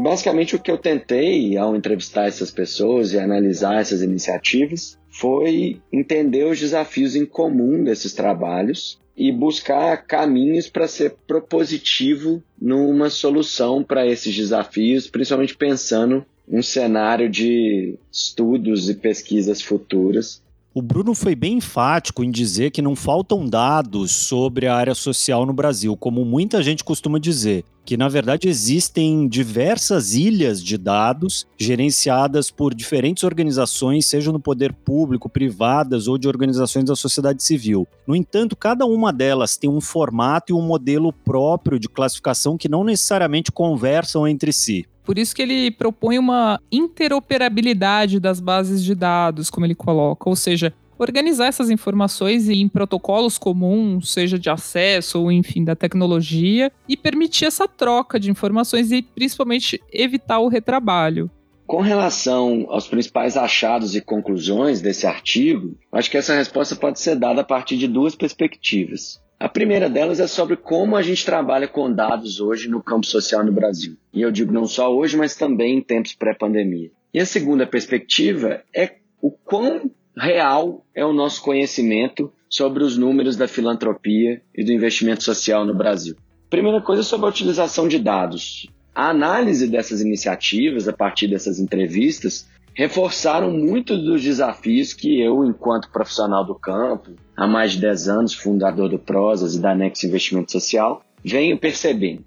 Basicamente, 0.00 0.56
o 0.56 0.58
que 0.58 0.70
eu 0.70 0.78
tentei 0.78 1.56
ao 1.56 1.76
entrevistar 1.76 2.26
essas 2.26 2.50
pessoas 2.50 3.12
e 3.12 3.18
analisar 3.20 3.80
essas 3.80 4.02
iniciativas 4.02 4.98
foi 5.08 5.80
entender 5.92 6.44
os 6.44 6.58
desafios 6.58 7.14
em 7.14 7.26
comum 7.26 7.84
desses 7.84 8.12
trabalhos 8.14 8.98
e 9.16 9.30
buscar 9.30 9.96
caminhos 10.06 10.68
para 10.68 10.88
ser 10.88 11.14
propositivo 11.24 12.42
numa 12.60 13.10
solução 13.10 13.84
para 13.84 14.06
esses 14.06 14.34
desafios, 14.34 15.06
principalmente 15.06 15.56
pensando 15.56 16.24
um 16.50 16.62
cenário 16.62 17.30
de 17.30 17.96
estudos 18.12 18.90
e 18.90 18.94
pesquisas 18.94 19.62
futuras 19.62 20.42
o 20.72 20.80
Bruno 20.80 21.16
foi 21.16 21.34
bem 21.34 21.54
enfático 21.54 22.22
em 22.22 22.30
dizer 22.30 22.70
que 22.70 22.80
não 22.80 22.94
faltam 22.94 23.44
dados 23.44 24.12
sobre 24.12 24.68
a 24.68 24.76
área 24.76 24.94
social 24.94 25.44
no 25.44 25.52
Brasil, 25.52 25.96
como 25.96 26.24
muita 26.24 26.62
gente 26.62 26.84
costuma 26.84 27.18
dizer, 27.18 27.64
que 27.84 27.96
na 27.96 28.08
verdade 28.08 28.48
existem 28.48 29.26
diversas 29.26 30.14
ilhas 30.14 30.62
de 30.62 30.78
dados 30.78 31.44
gerenciadas 31.58 32.52
por 32.52 32.72
diferentes 32.72 33.24
organizações, 33.24 34.06
seja 34.06 34.30
no 34.30 34.38
poder 34.38 34.72
público, 34.72 35.28
privadas 35.28 36.06
ou 36.06 36.16
de 36.16 36.28
organizações 36.28 36.84
da 36.84 36.94
sociedade 36.94 37.42
civil. 37.42 37.84
No 38.06 38.14
entanto, 38.14 38.54
cada 38.54 38.86
uma 38.86 39.12
delas 39.12 39.56
tem 39.56 39.68
um 39.68 39.80
formato 39.80 40.52
e 40.52 40.54
um 40.54 40.62
modelo 40.62 41.12
próprio 41.12 41.80
de 41.80 41.88
classificação 41.88 42.56
que 42.56 42.68
não 42.68 42.84
necessariamente 42.84 43.50
conversam 43.50 44.24
entre 44.24 44.52
si. 44.52 44.86
Por 45.10 45.18
isso 45.18 45.34
que 45.34 45.42
ele 45.42 45.72
propõe 45.72 46.20
uma 46.20 46.60
interoperabilidade 46.70 48.20
das 48.20 48.38
bases 48.38 48.80
de 48.84 48.94
dados, 48.94 49.50
como 49.50 49.66
ele 49.66 49.74
coloca, 49.74 50.28
ou 50.28 50.36
seja, 50.36 50.72
organizar 50.96 51.48
essas 51.48 51.68
informações 51.68 52.48
em 52.48 52.68
protocolos 52.68 53.36
comuns, 53.36 54.12
seja 54.12 54.38
de 54.38 54.48
acesso 54.48 55.20
ou 55.20 55.32
enfim 55.32 55.64
da 55.64 55.74
tecnologia, 55.74 56.70
e 56.88 56.96
permitir 56.96 57.46
essa 57.46 57.66
troca 57.66 58.20
de 58.20 58.30
informações 58.30 58.92
e 58.92 59.02
principalmente 59.02 59.82
evitar 59.92 60.38
o 60.38 60.46
retrabalho. 60.46 61.28
Com 61.66 61.80
relação 61.80 62.66
aos 62.68 62.86
principais 62.86 63.36
achados 63.36 63.96
e 63.96 64.00
conclusões 64.00 64.80
desse 64.80 65.08
artigo, 65.08 65.76
acho 65.90 66.08
que 66.08 66.18
essa 66.18 66.36
resposta 66.36 66.76
pode 66.76 67.00
ser 67.00 67.16
dada 67.16 67.40
a 67.40 67.44
partir 67.44 67.76
de 67.76 67.88
duas 67.88 68.14
perspectivas. 68.14 69.20
A 69.40 69.48
primeira 69.48 69.88
delas 69.88 70.20
é 70.20 70.26
sobre 70.26 70.54
como 70.54 70.94
a 70.94 71.00
gente 71.00 71.24
trabalha 71.24 71.66
com 71.66 71.90
dados 71.90 72.42
hoje 72.42 72.68
no 72.68 72.82
campo 72.82 73.06
social 73.06 73.42
no 73.42 73.50
Brasil. 73.50 73.96
E 74.12 74.20
eu 74.20 74.30
digo 74.30 74.52
não 74.52 74.66
só 74.66 74.94
hoje, 74.94 75.16
mas 75.16 75.34
também 75.34 75.78
em 75.78 75.80
tempos 75.80 76.12
pré-pandemia. 76.12 76.90
E 77.14 77.18
a 77.18 77.24
segunda 77.24 77.66
perspectiva 77.66 78.62
é 78.70 78.96
o 79.18 79.30
quão 79.30 79.90
real 80.14 80.84
é 80.94 81.06
o 81.06 81.14
nosso 81.14 81.40
conhecimento 81.40 82.30
sobre 82.50 82.84
os 82.84 82.98
números 82.98 83.34
da 83.34 83.48
filantropia 83.48 84.42
e 84.54 84.62
do 84.62 84.72
investimento 84.72 85.24
social 85.24 85.64
no 85.64 85.74
Brasil. 85.74 86.16
Primeira 86.50 86.82
coisa 86.82 87.00
é 87.00 87.04
sobre 87.04 87.24
a 87.24 87.30
utilização 87.30 87.88
de 87.88 87.98
dados. 87.98 88.68
A 88.94 89.08
análise 89.08 89.66
dessas 89.66 90.02
iniciativas, 90.02 90.86
a 90.86 90.92
partir 90.92 91.28
dessas 91.28 91.58
entrevistas, 91.58 92.46
reforçaram 92.74 93.50
muitos 93.50 94.02
dos 94.02 94.22
desafios 94.22 94.92
que 94.92 95.20
eu, 95.20 95.44
enquanto 95.44 95.90
profissional 95.90 96.44
do 96.44 96.54
campo, 96.54 97.12
há 97.36 97.46
mais 97.46 97.72
de 97.72 97.80
10 97.80 98.08
anos, 98.08 98.34
fundador 98.34 98.88
do 98.88 98.98
Prosas 98.98 99.54
e 99.54 99.60
da 99.60 99.74
Nex 99.74 100.04
Investimento 100.04 100.52
Social, 100.52 101.02
venho 101.24 101.58
percebendo. 101.58 102.24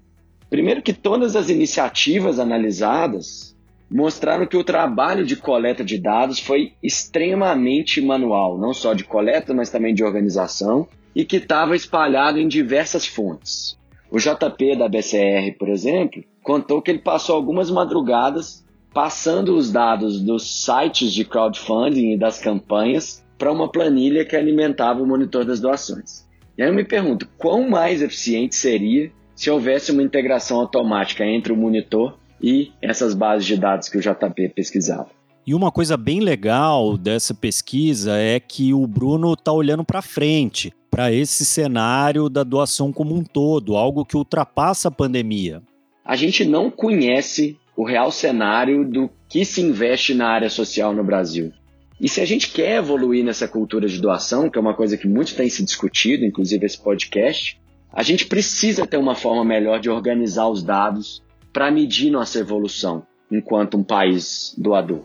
Primeiro 0.48 0.82
que 0.82 0.92
todas 0.92 1.34
as 1.34 1.48
iniciativas 1.48 2.38
analisadas 2.38 3.54
mostraram 3.90 4.46
que 4.46 4.56
o 4.56 4.64
trabalho 4.64 5.24
de 5.24 5.36
coleta 5.36 5.84
de 5.84 5.98
dados 5.98 6.38
foi 6.38 6.72
extremamente 6.82 8.00
manual, 8.00 8.58
não 8.58 8.72
só 8.72 8.94
de 8.94 9.04
coleta, 9.04 9.54
mas 9.54 9.70
também 9.70 9.94
de 9.94 10.04
organização, 10.04 10.86
e 11.14 11.24
que 11.24 11.36
estava 11.36 11.76
espalhado 11.76 12.38
em 12.38 12.48
diversas 12.48 13.06
fontes. 13.06 13.78
O 14.10 14.18
JP 14.18 14.76
da 14.76 14.88
BCR, 14.88 15.56
por 15.58 15.68
exemplo, 15.68 16.22
contou 16.42 16.82
que 16.82 16.90
ele 16.90 17.00
passou 17.00 17.34
algumas 17.36 17.70
madrugadas 17.70 18.63
passando 18.94 19.56
os 19.56 19.72
dados 19.72 20.20
dos 20.20 20.64
sites 20.64 21.12
de 21.12 21.24
crowdfunding 21.24 22.12
e 22.12 22.16
das 22.16 22.38
campanhas 22.38 23.24
para 23.36 23.50
uma 23.50 23.68
planilha 23.68 24.24
que 24.24 24.36
alimentava 24.36 25.02
o 25.02 25.06
monitor 25.06 25.44
das 25.44 25.60
doações. 25.60 26.24
E 26.56 26.62
aí 26.62 26.68
eu 26.68 26.74
me 26.74 26.84
pergunto, 26.84 27.28
quão 27.36 27.68
mais 27.68 28.00
eficiente 28.00 28.54
seria 28.54 29.10
se 29.34 29.50
houvesse 29.50 29.90
uma 29.90 30.02
integração 30.02 30.60
automática 30.60 31.26
entre 31.26 31.52
o 31.52 31.56
monitor 31.56 32.16
e 32.40 32.70
essas 32.80 33.14
bases 33.14 33.44
de 33.44 33.56
dados 33.56 33.88
que 33.88 33.98
o 33.98 34.00
JP 34.00 34.50
pesquisava? 34.50 35.08
E 35.44 35.52
uma 35.54 35.72
coisa 35.72 35.96
bem 35.96 36.20
legal 36.20 36.96
dessa 36.96 37.34
pesquisa 37.34 38.16
é 38.16 38.38
que 38.38 38.72
o 38.72 38.86
Bruno 38.86 39.32
está 39.32 39.52
olhando 39.52 39.84
para 39.84 40.00
frente, 40.00 40.72
para 40.88 41.12
esse 41.12 41.44
cenário 41.44 42.28
da 42.28 42.44
doação 42.44 42.92
como 42.92 43.14
um 43.14 43.24
todo, 43.24 43.76
algo 43.76 44.04
que 44.04 44.16
ultrapassa 44.16 44.86
a 44.86 44.92
pandemia. 44.92 45.60
A 46.04 46.14
gente 46.14 46.44
não 46.44 46.70
conhece 46.70 47.58
o 47.76 47.84
real 47.84 48.10
cenário 48.10 48.84
do 48.84 49.10
que 49.28 49.44
se 49.44 49.60
investe 49.60 50.14
na 50.14 50.28
área 50.28 50.48
social 50.48 50.94
no 50.94 51.02
Brasil. 51.02 51.52
E 52.00 52.08
se 52.08 52.20
a 52.20 52.24
gente 52.24 52.50
quer 52.50 52.78
evoluir 52.78 53.24
nessa 53.24 53.48
cultura 53.48 53.88
de 53.88 54.00
doação, 54.00 54.50
que 54.50 54.58
é 54.58 54.60
uma 54.60 54.74
coisa 54.74 54.96
que 54.96 55.08
muito 55.08 55.34
tem 55.34 55.48
se 55.48 55.64
discutido, 55.64 56.24
inclusive 56.24 56.66
esse 56.66 56.80
podcast, 56.80 57.60
a 57.92 58.02
gente 58.02 58.26
precisa 58.26 58.86
ter 58.86 58.96
uma 58.96 59.14
forma 59.14 59.44
melhor 59.44 59.78
de 59.78 59.88
organizar 59.88 60.48
os 60.48 60.62
dados 60.62 61.22
para 61.52 61.70
medir 61.70 62.10
nossa 62.10 62.40
evolução 62.40 63.06
enquanto 63.30 63.76
um 63.76 63.84
país 63.84 64.54
doador. 64.58 65.04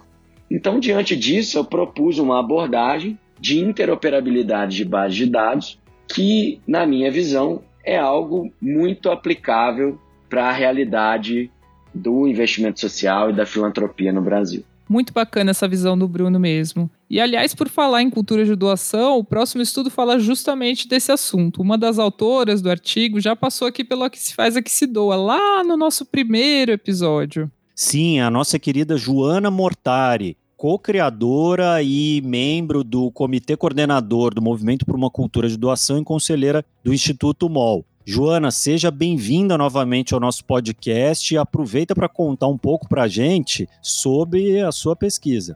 Então, 0.49 0.79
diante 0.79 1.15
disso, 1.15 1.59
eu 1.59 1.65
propus 1.65 2.17
uma 2.17 2.39
abordagem 2.39 3.17
de 3.39 3.59
interoperabilidade 3.59 4.75
de 4.75 4.85
base 4.85 5.15
de 5.15 5.25
dados 5.27 5.79
que, 6.07 6.59
na 6.67 6.85
minha 6.87 7.11
visão, 7.11 7.61
é 7.85 7.97
algo 7.97 8.51
muito 8.59 9.11
aplicável 9.11 9.99
para 10.27 10.49
a 10.49 10.51
realidade 10.51 11.51
do 11.93 12.27
investimento 12.27 12.79
social 12.79 13.29
e 13.29 13.33
da 13.33 13.45
filantropia 13.45 14.11
no 14.13 14.21
Brasil. 14.21 14.63
Muito 14.89 15.13
bacana 15.13 15.51
essa 15.51 15.67
visão 15.67 15.95
do 15.95 16.07
Bruno 16.07 16.39
mesmo. 16.39 16.89
E 17.07 17.19
aliás, 17.19 17.53
por 17.53 17.69
falar 17.69 18.01
em 18.01 18.09
cultura 18.09 18.43
de 18.43 18.55
doação, 18.55 19.19
o 19.19 19.23
próximo 19.23 19.61
estudo 19.61 19.91
fala 19.91 20.17
justamente 20.17 20.87
desse 20.87 21.11
assunto. 21.11 21.61
Uma 21.61 21.77
das 21.77 21.99
autoras 21.99 22.59
do 22.59 22.71
artigo 22.71 23.19
já 23.19 23.35
passou 23.35 23.67
aqui 23.67 23.83
pelo 23.83 24.09
que 24.09 24.19
se 24.19 24.33
faz 24.33 24.57
aqui 24.57 24.71
se 24.71 24.87
doa, 24.87 25.15
lá 25.15 25.63
no 25.63 25.77
nosso 25.77 26.05
primeiro 26.05 26.71
episódio. 26.71 27.51
Sim, 27.75 28.19
a 28.19 28.31
nossa 28.31 28.57
querida 28.57 28.97
Joana 28.97 29.51
Mortari, 29.51 30.35
co-criadora 30.57 31.81
e 31.83 32.21
membro 32.25 32.83
do 32.83 33.11
comitê 33.11 33.55
coordenador 33.55 34.33
do 34.33 34.41
Movimento 34.41 34.85
por 34.85 34.95
uma 34.95 35.09
Cultura 35.09 35.47
de 35.47 35.55
Doação 35.55 35.99
e 35.99 36.03
conselheira 36.03 36.65
do 36.83 36.93
Instituto 36.93 37.47
MOL. 37.47 37.85
Joana, 38.11 38.49
seja 38.49 38.89
bem-vinda 38.89 39.55
novamente 39.55 40.15
ao 40.15 40.19
nosso 40.19 40.43
podcast 40.43 41.31
e 41.31 41.37
aproveita 41.37 41.93
para 41.93 42.09
contar 42.09 42.47
um 42.47 42.57
pouco 42.57 42.89
para 42.89 43.03
a 43.03 43.07
gente 43.07 43.69
sobre 43.83 44.59
a 44.61 44.71
sua 44.71 44.95
pesquisa. 44.95 45.55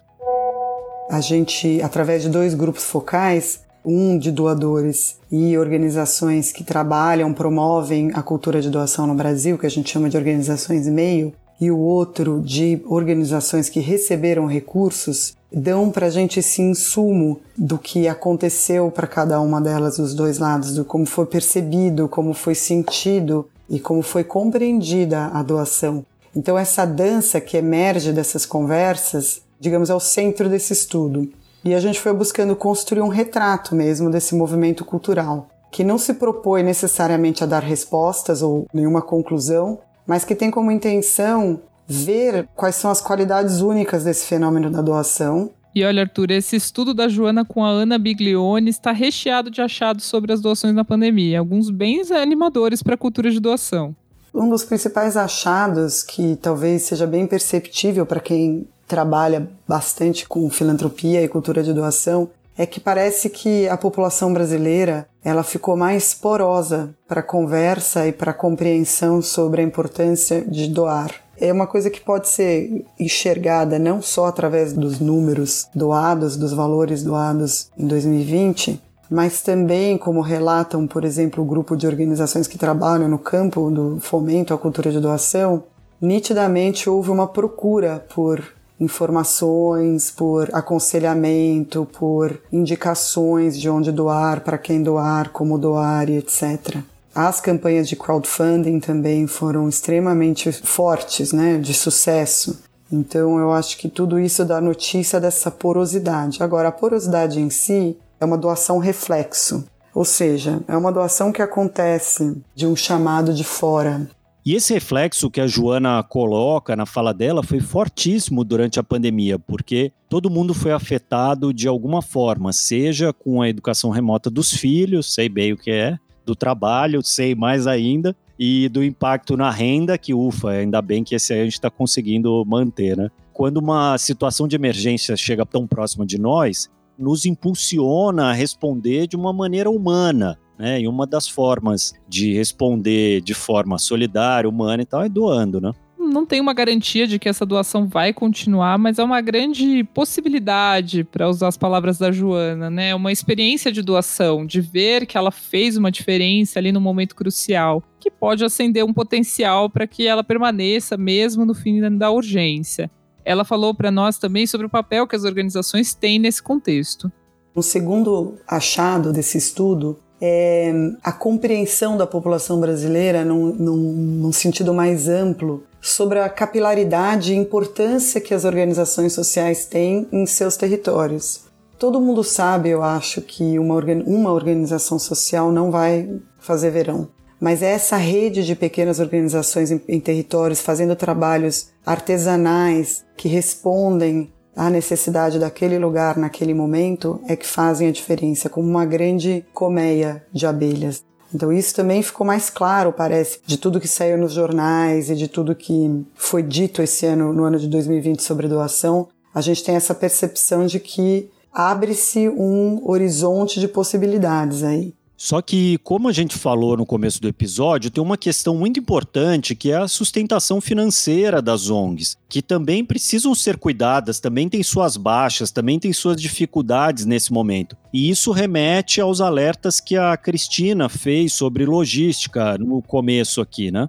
A 1.09 1.19
gente, 1.19 1.81
através 1.81 2.21
de 2.21 2.29
dois 2.29 2.53
grupos 2.53 2.83
focais, 2.83 3.63
um 3.83 4.19
de 4.19 4.31
doadores 4.31 5.17
e 5.31 5.57
organizações 5.57 6.51
que 6.51 6.63
trabalham, 6.63 7.33
promovem 7.33 8.11
a 8.13 8.21
cultura 8.21 8.61
de 8.61 8.69
doação 8.69 9.07
no 9.07 9.15
Brasil, 9.15 9.57
que 9.57 9.65
a 9.65 9.71
gente 9.71 9.89
chama 9.89 10.07
de 10.07 10.15
organizações 10.15 10.87
meio, 10.87 11.33
e 11.63 11.71
o 11.71 11.77
outro 11.77 12.41
de 12.41 12.81
organizações 12.85 13.69
que 13.69 13.79
receberam 13.79 14.45
recursos, 14.45 15.33
dão 15.49 15.89
para 15.89 16.07
a 16.07 16.09
gente 16.09 16.39
esse 16.39 16.61
insumo 16.61 17.39
do 17.57 17.77
que 17.77 18.05
aconteceu 18.05 18.91
para 18.91 19.07
cada 19.07 19.39
uma 19.39 19.61
delas, 19.61 19.95
dos 19.95 20.13
dois 20.13 20.39
lados, 20.39 20.75
do 20.75 20.83
como 20.83 21.05
foi 21.05 21.25
percebido, 21.25 22.09
como 22.09 22.33
foi 22.33 22.53
sentido 22.53 23.47
e 23.69 23.79
como 23.79 24.01
foi 24.01 24.25
compreendida 24.25 25.27
a 25.27 25.41
doação. 25.41 26.05
Então, 26.35 26.57
essa 26.57 26.83
dança 26.83 27.39
que 27.39 27.55
emerge 27.55 28.11
dessas 28.11 28.45
conversas, 28.45 29.41
digamos, 29.57 29.89
é 29.89 29.95
o 29.95 30.01
centro 30.01 30.49
desse 30.49 30.73
estudo. 30.73 31.29
E 31.63 31.73
a 31.73 31.79
gente 31.79 32.01
foi 32.01 32.11
buscando 32.11 32.57
construir 32.57 33.01
um 33.01 33.07
retrato 33.07 33.73
mesmo 33.73 34.09
desse 34.09 34.35
movimento 34.35 34.83
cultural, 34.83 35.47
que 35.71 35.81
não 35.81 35.97
se 35.97 36.15
propõe 36.15 36.61
necessariamente 36.61 37.41
a 37.41 37.47
dar 37.47 37.63
respostas 37.63 38.41
ou 38.41 38.67
nenhuma 38.73 39.01
conclusão, 39.01 39.79
mas 40.07 40.25
que 40.25 40.35
tem 40.35 40.51
como 40.51 40.71
intenção 40.71 41.61
ver 41.87 42.47
quais 42.55 42.75
são 42.75 42.89
as 42.89 43.01
qualidades 43.01 43.61
únicas 43.61 44.03
desse 44.03 44.25
fenômeno 44.25 44.69
da 44.69 44.81
doação. 44.81 45.51
E 45.75 45.83
olha, 45.83 46.03
Arthur, 46.03 46.31
esse 46.31 46.55
estudo 46.55 46.93
da 46.93 47.07
Joana 47.07 47.43
com 47.43 47.65
a 47.65 47.69
Ana 47.69 47.97
Biglione 47.97 48.69
está 48.69 48.91
recheado 48.91 49.49
de 49.49 49.61
achados 49.61 50.05
sobre 50.05 50.31
as 50.31 50.39
doações 50.39 50.73
na 50.73 50.85
pandemia, 50.85 51.39
alguns 51.39 51.69
bem 51.69 52.01
animadores 52.11 52.83
para 52.83 52.93
a 52.93 52.97
cultura 52.97 53.31
de 53.31 53.39
doação. 53.39 53.95
Um 54.33 54.49
dos 54.49 54.63
principais 54.63 55.17
achados, 55.17 56.03
que 56.03 56.37
talvez 56.41 56.83
seja 56.83 57.07
bem 57.07 57.25
perceptível 57.25 58.05
para 58.05 58.19
quem 58.19 58.67
trabalha 58.87 59.49
bastante 59.67 60.27
com 60.27 60.49
filantropia 60.49 61.23
e 61.23 61.27
cultura 61.27 61.63
de 61.63 61.73
doação, 61.73 62.29
é 62.57 62.65
que 62.65 62.79
parece 62.79 63.29
que 63.29 63.67
a 63.67 63.77
população 63.77 64.33
brasileira 64.33 65.07
ela 65.23 65.43
ficou 65.43 65.75
mais 65.75 66.13
porosa 66.13 66.93
para 67.07 67.23
conversa 67.23 68.07
e 68.07 68.11
para 68.11 68.33
compreensão 68.33 69.21
sobre 69.21 69.61
a 69.61 69.63
importância 69.63 70.41
de 70.41 70.67
doar. 70.67 71.11
É 71.39 71.51
uma 71.51 71.65
coisa 71.65 71.89
que 71.89 71.99
pode 71.99 72.29
ser 72.29 72.85
enxergada 72.99 73.79
não 73.79 74.01
só 74.01 74.27
através 74.27 74.73
dos 74.73 74.99
números 74.99 75.67
doados, 75.73 76.37
dos 76.37 76.53
valores 76.53 77.03
doados 77.03 77.71
em 77.77 77.87
2020, 77.87 78.81
mas 79.09 79.41
também, 79.41 79.97
como 79.97 80.21
relatam, 80.21 80.87
por 80.87 81.03
exemplo, 81.03 81.43
o 81.43 81.47
grupo 81.47 81.75
de 81.75 81.87
organizações 81.87 82.47
que 82.47 82.57
trabalham 82.57 83.07
no 83.07 83.19
campo 83.19 83.69
do 83.69 83.99
fomento 83.99 84.53
à 84.53 84.57
cultura 84.57 84.91
de 84.91 84.99
doação, 84.99 85.63
nitidamente 86.01 86.89
houve 86.89 87.09
uma 87.09 87.27
procura 87.27 88.05
por 88.13 88.43
informações, 88.79 90.11
por 90.11 90.49
aconselhamento, 90.53 91.87
por 91.97 92.41
indicações 92.51 93.59
de 93.59 93.69
onde 93.69 93.91
doar, 93.91 94.41
para 94.41 94.57
quem 94.57 94.81
doar, 94.81 95.29
como 95.29 95.57
doar 95.57 96.09
e 96.09 96.17
etc. 96.17 96.77
As 97.15 97.39
campanhas 97.39 97.87
de 97.87 97.95
crowdfunding 97.95 98.79
também 98.79 99.27
foram 99.27 99.69
extremamente 99.69 100.51
fortes, 100.51 101.31
né, 101.31 101.57
de 101.57 101.73
sucesso. 101.73 102.59
Então 102.91 103.39
eu 103.39 103.51
acho 103.51 103.77
que 103.77 103.89
tudo 103.89 104.19
isso 104.19 104.43
dá 104.43 104.59
notícia 104.59 105.19
dessa 105.19 105.49
porosidade. 105.51 106.41
Agora, 106.41 106.69
a 106.69 106.71
porosidade 106.71 107.39
em 107.39 107.49
si 107.49 107.97
é 108.19 108.25
uma 108.25 108.37
doação 108.37 108.77
reflexo, 108.77 109.63
ou 109.93 110.05
seja, 110.05 110.61
é 110.67 110.75
uma 110.75 110.91
doação 110.91 111.31
que 111.31 111.41
acontece 111.41 112.35
de 112.55 112.65
um 112.65 112.75
chamado 112.75 113.33
de 113.33 113.43
fora. 113.43 114.07
E 114.45 114.55
esse 114.55 114.73
reflexo 114.73 115.31
que 115.31 115.39
a 115.39 115.47
Joana 115.47 116.03
coloca 116.03 116.75
na 116.75 116.85
fala 116.85 117.13
dela 117.13 117.41
foi 117.41 117.61
fortíssimo 117.61 118.43
durante 118.43 118.77
a 118.77 118.83
pandemia, 118.83 119.39
porque 119.39 119.93
todo 120.09 120.29
mundo 120.29 120.53
foi 120.53 120.73
afetado 120.73 121.53
de 121.53 121.65
alguma 121.65 122.01
forma, 122.01 122.51
seja 122.51 123.13
com 123.13 123.41
a 123.41 123.47
educação 123.47 123.89
remota 123.89 124.29
dos 124.29 124.51
filhos, 124.51 125.13
sei 125.13 125.29
bem 125.29 125.53
o 125.53 125.57
que 125.57 125.71
é, 125.71 125.97
do 126.25 126.35
trabalho, 126.35 127.01
sei 127.01 127.33
mais 127.33 127.67
ainda, 127.67 128.13
e 128.37 128.67
do 128.67 128.83
impacto 128.83 129.37
na 129.37 129.49
renda, 129.49 129.97
que 129.97 130.13
ufa, 130.13 130.49
ainda 130.49 130.81
bem 130.81 131.05
que 131.05 131.15
esse 131.15 131.31
aí 131.31 131.39
a 131.39 131.43
gente 131.45 131.53
está 131.53 131.69
conseguindo 131.69 132.43
manter, 132.45 132.97
né? 132.97 133.09
Quando 133.31 133.57
uma 133.57 133.97
situação 133.97 134.45
de 134.45 134.57
emergência 134.57 135.15
chega 135.15 135.45
tão 135.45 135.65
próxima 135.65 136.05
de 136.05 136.19
nós, 136.19 136.69
nos 136.97 137.25
impulsiona 137.25 138.25
a 138.25 138.33
responder 138.33 139.07
de 139.07 139.15
uma 139.15 139.31
maneira 139.31 139.69
humana, 139.69 140.37
né? 140.63 140.79
E 140.79 140.87
uma 140.87 141.05
das 141.05 141.27
formas 141.27 141.93
de 142.07 142.33
responder 142.33 143.19
de 143.19 143.33
forma 143.33 143.77
solidária, 143.77 144.49
humana 144.49 144.81
e 144.81 144.85
tal, 144.85 145.03
é 145.03 145.09
doando, 145.09 145.59
né? 145.59 145.73
não 145.97 146.25
tem 146.25 146.41
uma 146.41 146.53
garantia 146.53 147.07
de 147.07 147.17
que 147.17 147.29
essa 147.29 147.45
doação 147.45 147.87
vai 147.87 148.11
continuar, 148.11 148.77
mas 148.77 148.99
é 148.99 149.03
uma 149.03 149.21
grande 149.21 149.85
possibilidade, 149.85 151.05
para 151.05 151.29
usar 151.29 151.47
as 151.47 151.55
palavras 151.55 151.97
da 151.97 152.11
Joana, 152.11 152.69
né? 152.69 152.93
Uma 152.93 153.09
experiência 153.09 153.71
de 153.71 153.81
doação, 153.81 154.45
de 154.45 154.59
ver 154.59 155.05
que 155.05 155.17
ela 155.17 155.31
fez 155.31 155.77
uma 155.77 155.89
diferença 155.89 156.59
ali 156.59 156.73
no 156.73 156.81
momento 156.81 157.15
crucial, 157.15 157.81
que 158.01 158.11
pode 158.11 158.43
acender 158.43 158.83
um 158.83 158.93
potencial 158.93 159.69
para 159.69 159.87
que 159.87 160.05
ela 160.05 160.25
permaneça 160.25 160.97
mesmo 160.97 161.45
no 161.45 161.53
fim 161.53 161.81
da 161.97 162.11
urgência. 162.11 162.91
Ela 163.23 163.45
falou 163.45 163.73
para 163.73 163.89
nós 163.89 164.17
também 164.17 164.45
sobre 164.45 164.67
o 164.67 164.69
papel 164.69 165.07
que 165.07 165.15
as 165.15 165.23
organizações 165.23 165.95
têm 165.95 166.19
nesse 166.19 166.43
contexto. 166.43 167.09
O 167.55 167.61
segundo 167.61 168.37
achado 168.47 169.13
desse 169.13 169.37
estudo 169.37 169.99
é 170.21 170.71
a 171.03 171.11
compreensão 171.11 171.97
da 171.97 172.07
população 172.07 172.59
brasileira 172.59 173.25
num, 173.25 173.53
num, 173.53 173.77
num 173.77 174.31
sentido 174.31 174.73
mais 174.73 175.07
amplo 175.07 175.63
sobre 175.81 176.19
a 176.19 176.29
capilaridade 176.29 177.33
e 177.33 177.37
importância 177.37 178.21
que 178.21 178.33
as 178.33 178.45
organizações 178.45 179.13
sociais 179.13 179.65
têm 179.65 180.07
em 180.11 180.25
seus 180.25 180.55
territórios. 180.55 181.41
Todo 181.77 181.99
mundo 181.99 182.23
sabe, 182.23 182.69
eu 182.69 182.81
acho, 182.81 183.21
que 183.21 183.59
uma, 183.59 183.75
uma 184.05 184.31
organização 184.31 184.97
social 184.97 185.51
não 185.51 185.69
vai 185.69 186.09
fazer 186.39 186.71
verão. 186.71 187.09
Mas 187.43 187.61
é 187.61 187.71
essa 187.73 187.97
rede 187.97 188.45
de 188.45 188.55
pequenas 188.55 189.01
organizações 189.01 189.69
em, 189.69 189.81
em 189.89 189.99
territórios 189.99 190.61
fazendo 190.61 190.95
trabalhos 190.95 191.71
artesanais 191.85 193.03
que 193.17 193.27
respondem 193.27 194.31
à 194.55 194.69
necessidade 194.69 195.39
daquele 195.39 195.77
lugar 195.77 196.17
naquele 196.17 196.53
momento 196.53 197.19
é 197.27 197.35
que 197.35 197.47
fazem 197.47 197.87
a 197.87 197.91
diferença, 197.91 198.49
como 198.49 198.67
uma 198.67 198.85
grande 198.85 199.45
colmeia 199.53 200.23
de 200.31 200.45
abelhas. 200.45 201.03
Então 201.33 201.51
isso 201.51 201.73
também 201.73 202.03
ficou 202.03 202.25
mais 202.25 202.49
claro, 202.49 202.93
parece, 202.93 203.39
de 203.45 203.57
tudo 203.57 203.79
que 203.79 203.87
saiu 203.87 204.17
nos 204.17 204.33
jornais 204.33 205.09
e 205.09 205.15
de 205.15 205.27
tudo 205.27 205.55
que 205.55 206.05
foi 206.13 206.43
dito 206.43 206.81
esse 206.81 207.05
ano, 207.05 207.33
no 207.33 207.43
ano 207.43 207.57
de 207.57 207.67
2020, 207.67 208.21
sobre 208.21 208.47
doação. 208.47 209.07
A 209.33 209.41
gente 209.41 209.63
tem 209.63 209.75
essa 209.75 209.95
percepção 209.95 210.65
de 210.67 210.79
que 210.79 211.29
abre-se 211.51 212.29
um 212.29 212.81
horizonte 212.87 213.59
de 213.59 213.67
possibilidades 213.67 214.63
aí. 214.63 214.93
Só 215.23 215.41
que, 215.41 215.77
como 215.85 216.09
a 216.09 216.11
gente 216.11 216.35
falou 216.35 216.75
no 216.75 216.85
começo 216.85 217.21
do 217.21 217.29
episódio, 217.29 217.89
tem 217.89 218.03
uma 218.03 218.17
questão 218.17 218.57
muito 218.57 218.77
importante 218.77 219.55
que 219.55 219.71
é 219.71 219.77
a 219.77 219.87
sustentação 219.87 220.59
financeira 220.59 221.41
das 221.41 221.69
ONGs, 221.69 222.17
que 222.27 222.41
também 222.41 222.83
precisam 222.83 223.33
ser 223.33 223.55
cuidadas, 223.55 224.19
também 224.19 224.49
tem 224.49 224.61
suas 224.61 224.97
baixas, 224.97 225.49
também 225.49 225.79
tem 225.79 225.93
suas 225.93 226.17
dificuldades 226.17 227.05
nesse 227.05 227.31
momento. 227.31 227.77
E 227.93 228.09
isso 228.09 228.33
remete 228.33 228.99
aos 228.99 229.21
alertas 229.21 229.79
que 229.79 229.95
a 229.95 230.17
Cristina 230.17 230.89
fez 230.89 231.31
sobre 231.31 231.65
logística 231.65 232.57
no 232.57 232.81
começo 232.81 233.39
aqui, 233.39 233.71
né? 233.71 233.87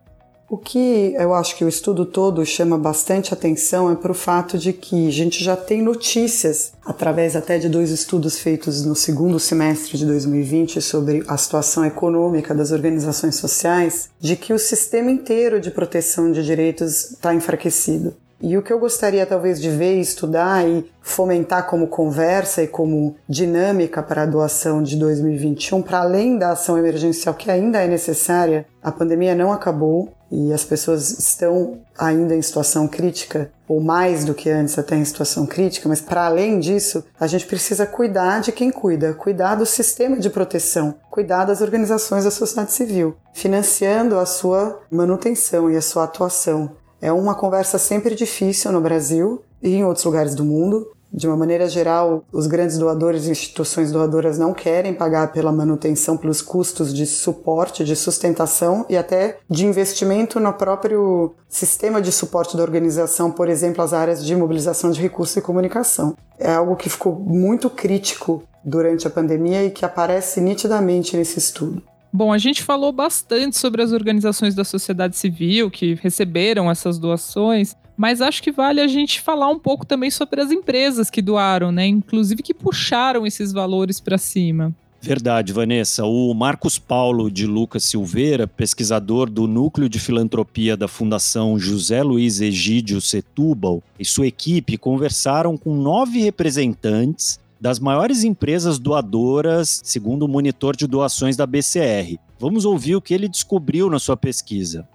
O 0.48 0.58
que 0.58 1.14
eu 1.18 1.32
acho 1.32 1.56
que 1.56 1.64
o 1.64 1.68
estudo 1.68 2.04
todo 2.04 2.44
chama 2.44 2.76
bastante 2.76 3.32
atenção 3.32 3.90
é 3.90 3.94
para 3.94 4.12
o 4.12 4.14
fato 4.14 4.58
de 4.58 4.74
que 4.74 5.08
a 5.08 5.10
gente 5.10 5.42
já 5.42 5.56
tem 5.56 5.82
notícias, 5.82 6.72
através 6.84 7.34
até 7.34 7.58
de 7.58 7.66
dois 7.66 7.90
estudos 7.90 8.38
feitos 8.38 8.84
no 8.84 8.94
segundo 8.94 9.40
semestre 9.40 9.96
de 9.96 10.04
2020 10.04 10.82
sobre 10.82 11.24
a 11.26 11.36
situação 11.38 11.84
econômica 11.84 12.54
das 12.54 12.72
organizações 12.72 13.36
sociais, 13.36 14.10
de 14.20 14.36
que 14.36 14.52
o 14.52 14.58
sistema 14.58 15.10
inteiro 15.10 15.58
de 15.58 15.70
proteção 15.70 16.30
de 16.30 16.44
direitos 16.44 17.12
está 17.12 17.34
enfraquecido. 17.34 18.14
E 18.46 18.58
o 18.58 18.62
que 18.62 18.70
eu 18.70 18.78
gostaria 18.78 19.24
talvez 19.24 19.58
de 19.58 19.70
ver, 19.70 19.98
estudar 19.98 20.68
e 20.68 20.84
fomentar 21.00 21.66
como 21.66 21.86
conversa 21.86 22.62
e 22.62 22.68
como 22.68 23.16
dinâmica 23.26 24.02
para 24.02 24.24
a 24.24 24.26
doação 24.26 24.82
de 24.82 24.96
2021, 24.96 25.80
para 25.80 26.00
além 26.00 26.36
da 26.36 26.50
ação 26.50 26.76
emergencial 26.76 27.34
que 27.34 27.50
ainda 27.50 27.80
é 27.80 27.86
necessária, 27.86 28.66
a 28.82 28.92
pandemia 28.92 29.34
não 29.34 29.50
acabou 29.50 30.12
e 30.34 30.52
as 30.52 30.64
pessoas 30.64 31.16
estão 31.16 31.78
ainda 31.96 32.34
em 32.34 32.42
situação 32.42 32.88
crítica, 32.88 33.52
ou 33.68 33.80
mais 33.80 34.24
do 34.24 34.34
que 34.34 34.50
antes 34.50 34.76
até 34.76 34.96
em 34.96 35.04
situação 35.04 35.46
crítica, 35.46 35.88
mas 35.88 36.00
para 36.00 36.26
além 36.26 36.58
disso, 36.58 37.04
a 37.20 37.28
gente 37.28 37.46
precisa 37.46 37.86
cuidar 37.86 38.40
de 38.40 38.50
quem 38.50 38.72
cuida, 38.72 39.14
cuidar 39.14 39.54
do 39.54 39.64
sistema 39.64 40.18
de 40.18 40.28
proteção, 40.28 40.96
cuidar 41.08 41.44
das 41.44 41.60
organizações 41.60 42.24
da 42.24 42.32
sociedade 42.32 42.72
civil, 42.72 43.14
financiando 43.32 44.18
a 44.18 44.26
sua 44.26 44.80
manutenção 44.90 45.70
e 45.70 45.76
a 45.76 45.82
sua 45.82 46.02
atuação. 46.02 46.72
É 47.00 47.12
uma 47.12 47.36
conversa 47.36 47.78
sempre 47.78 48.16
difícil 48.16 48.72
no 48.72 48.80
Brasil 48.80 49.40
e 49.62 49.76
em 49.76 49.84
outros 49.84 50.04
lugares 50.04 50.34
do 50.34 50.44
mundo. 50.44 50.90
De 51.16 51.28
uma 51.28 51.36
maneira 51.36 51.68
geral, 51.68 52.24
os 52.32 52.48
grandes 52.48 52.76
doadores 52.76 53.26
e 53.26 53.30
instituições 53.30 53.92
doadoras 53.92 54.36
não 54.36 54.52
querem 54.52 54.92
pagar 54.92 55.30
pela 55.30 55.52
manutenção, 55.52 56.16
pelos 56.16 56.42
custos 56.42 56.92
de 56.92 57.06
suporte, 57.06 57.84
de 57.84 57.94
sustentação 57.94 58.84
e 58.88 58.96
até 58.96 59.38
de 59.48 59.64
investimento 59.64 60.40
no 60.40 60.52
próprio 60.52 61.32
sistema 61.48 62.02
de 62.02 62.10
suporte 62.10 62.56
da 62.56 62.64
organização, 62.64 63.30
por 63.30 63.48
exemplo, 63.48 63.80
as 63.80 63.92
áreas 63.92 64.24
de 64.24 64.34
mobilização 64.34 64.90
de 64.90 65.00
recursos 65.00 65.36
e 65.36 65.40
comunicação. 65.40 66.16
É 66.36 66.52
algo 66.52 66.74
que 66.74 66.90
ficou 66.90 67.14
muito 67.14 67.70
crítico 67.70 68.42
durante 68.64 69.06
a 69.06 69.10
pandemia 69.10 69.62
e 69.62 69.70
que 69.70 69.84
aparece 69.84 70.40
nitidamente 70.40 71.16
nesse 71.16 71.38
estudo. 71.38 71.80
Bom, 72.16 72.32
a 72.32 72.38
gente 72.38 72.62
falou 72.62 72.92
bastante 72.92 73.56
sobre 73.56 73.82
as 73.82 73.90
organizações 73.90 74.54
da 74.54 74.62
sociedade 74.62 75.16
civil 75.16 75.68
que 75.68 75.94
receberam 75.94 76.70
essas 76.70 76.96
doações, 76.96 77.74
mas 77.96 78.20
acho 78.20 78.40
que 78.40 78.52
vale 78.52 78.80
a 78.80 78.86
gente 78.86 79.20
falar 79.20 79.48
um 79.48 79.58
pouco 79.58 79.84
também 79.84 80.12
sobre 80.12 80.40
as 80.40 80.52
empresas 80.52 81.10
que 81.10 81.20
doaram, 81.20 81.72
né? 81.72 81.88
Inclusive 81.88 82.40
que 82.40 82.54
puxaram 82.54 83.26
esses 83.26 83.50
valores 83.50 83.98
para 83.98 84.16
cima. 84.16 84.72
Verdade, 85.02 85.52
Vanessa. 85.52 86.04
O 86.04 86.32
Marcos 86.32 86.78
Paulo 86.78 87.28
de 87.28 87.48
Lucas 87.48 87.82
Silveira, 87.82 88.46
pesquisador 88.46 89.28
do 89.28 89.48
Núcleo 89.48 89.88
de 89.88 89.98
Filantropia 89.98 90.76
da 90.76 90.86
Fundação 90.86 91.58
José 91.58 92.00
Luiz 92.04 92.40
Egídio 92.40 93.00
Setúbal, 93.00 93.82
e 93.98 94.04
sua 94.04 94.28
equipe 94.28 94.78
conversaram 94.78 95.56
com 95.56 95.74
nove 95.74 96.20
representantes 96.20 97.42
das 97.64 97.80
maiores 97.80 98.24
empresas 98.24 98.78
doadoras, 98.78 99.80
segundo 99.82 100.26
o 100.26 100.28
monitor 100.28 100.76
de 100.76 100.86
doações 100.86 101.34
da 101.34 101.46
BCR. 101.46 102.18
Vamos 102.38 102.66
ouvir 102.66 102.94
o 102.94 103.00
que 103.00 103.14
ele 103.14 103.26
descobriu 103.26 103.88
na 103.88 103.98
sua 103.98 104.18
pesquisa. 104.18 104.86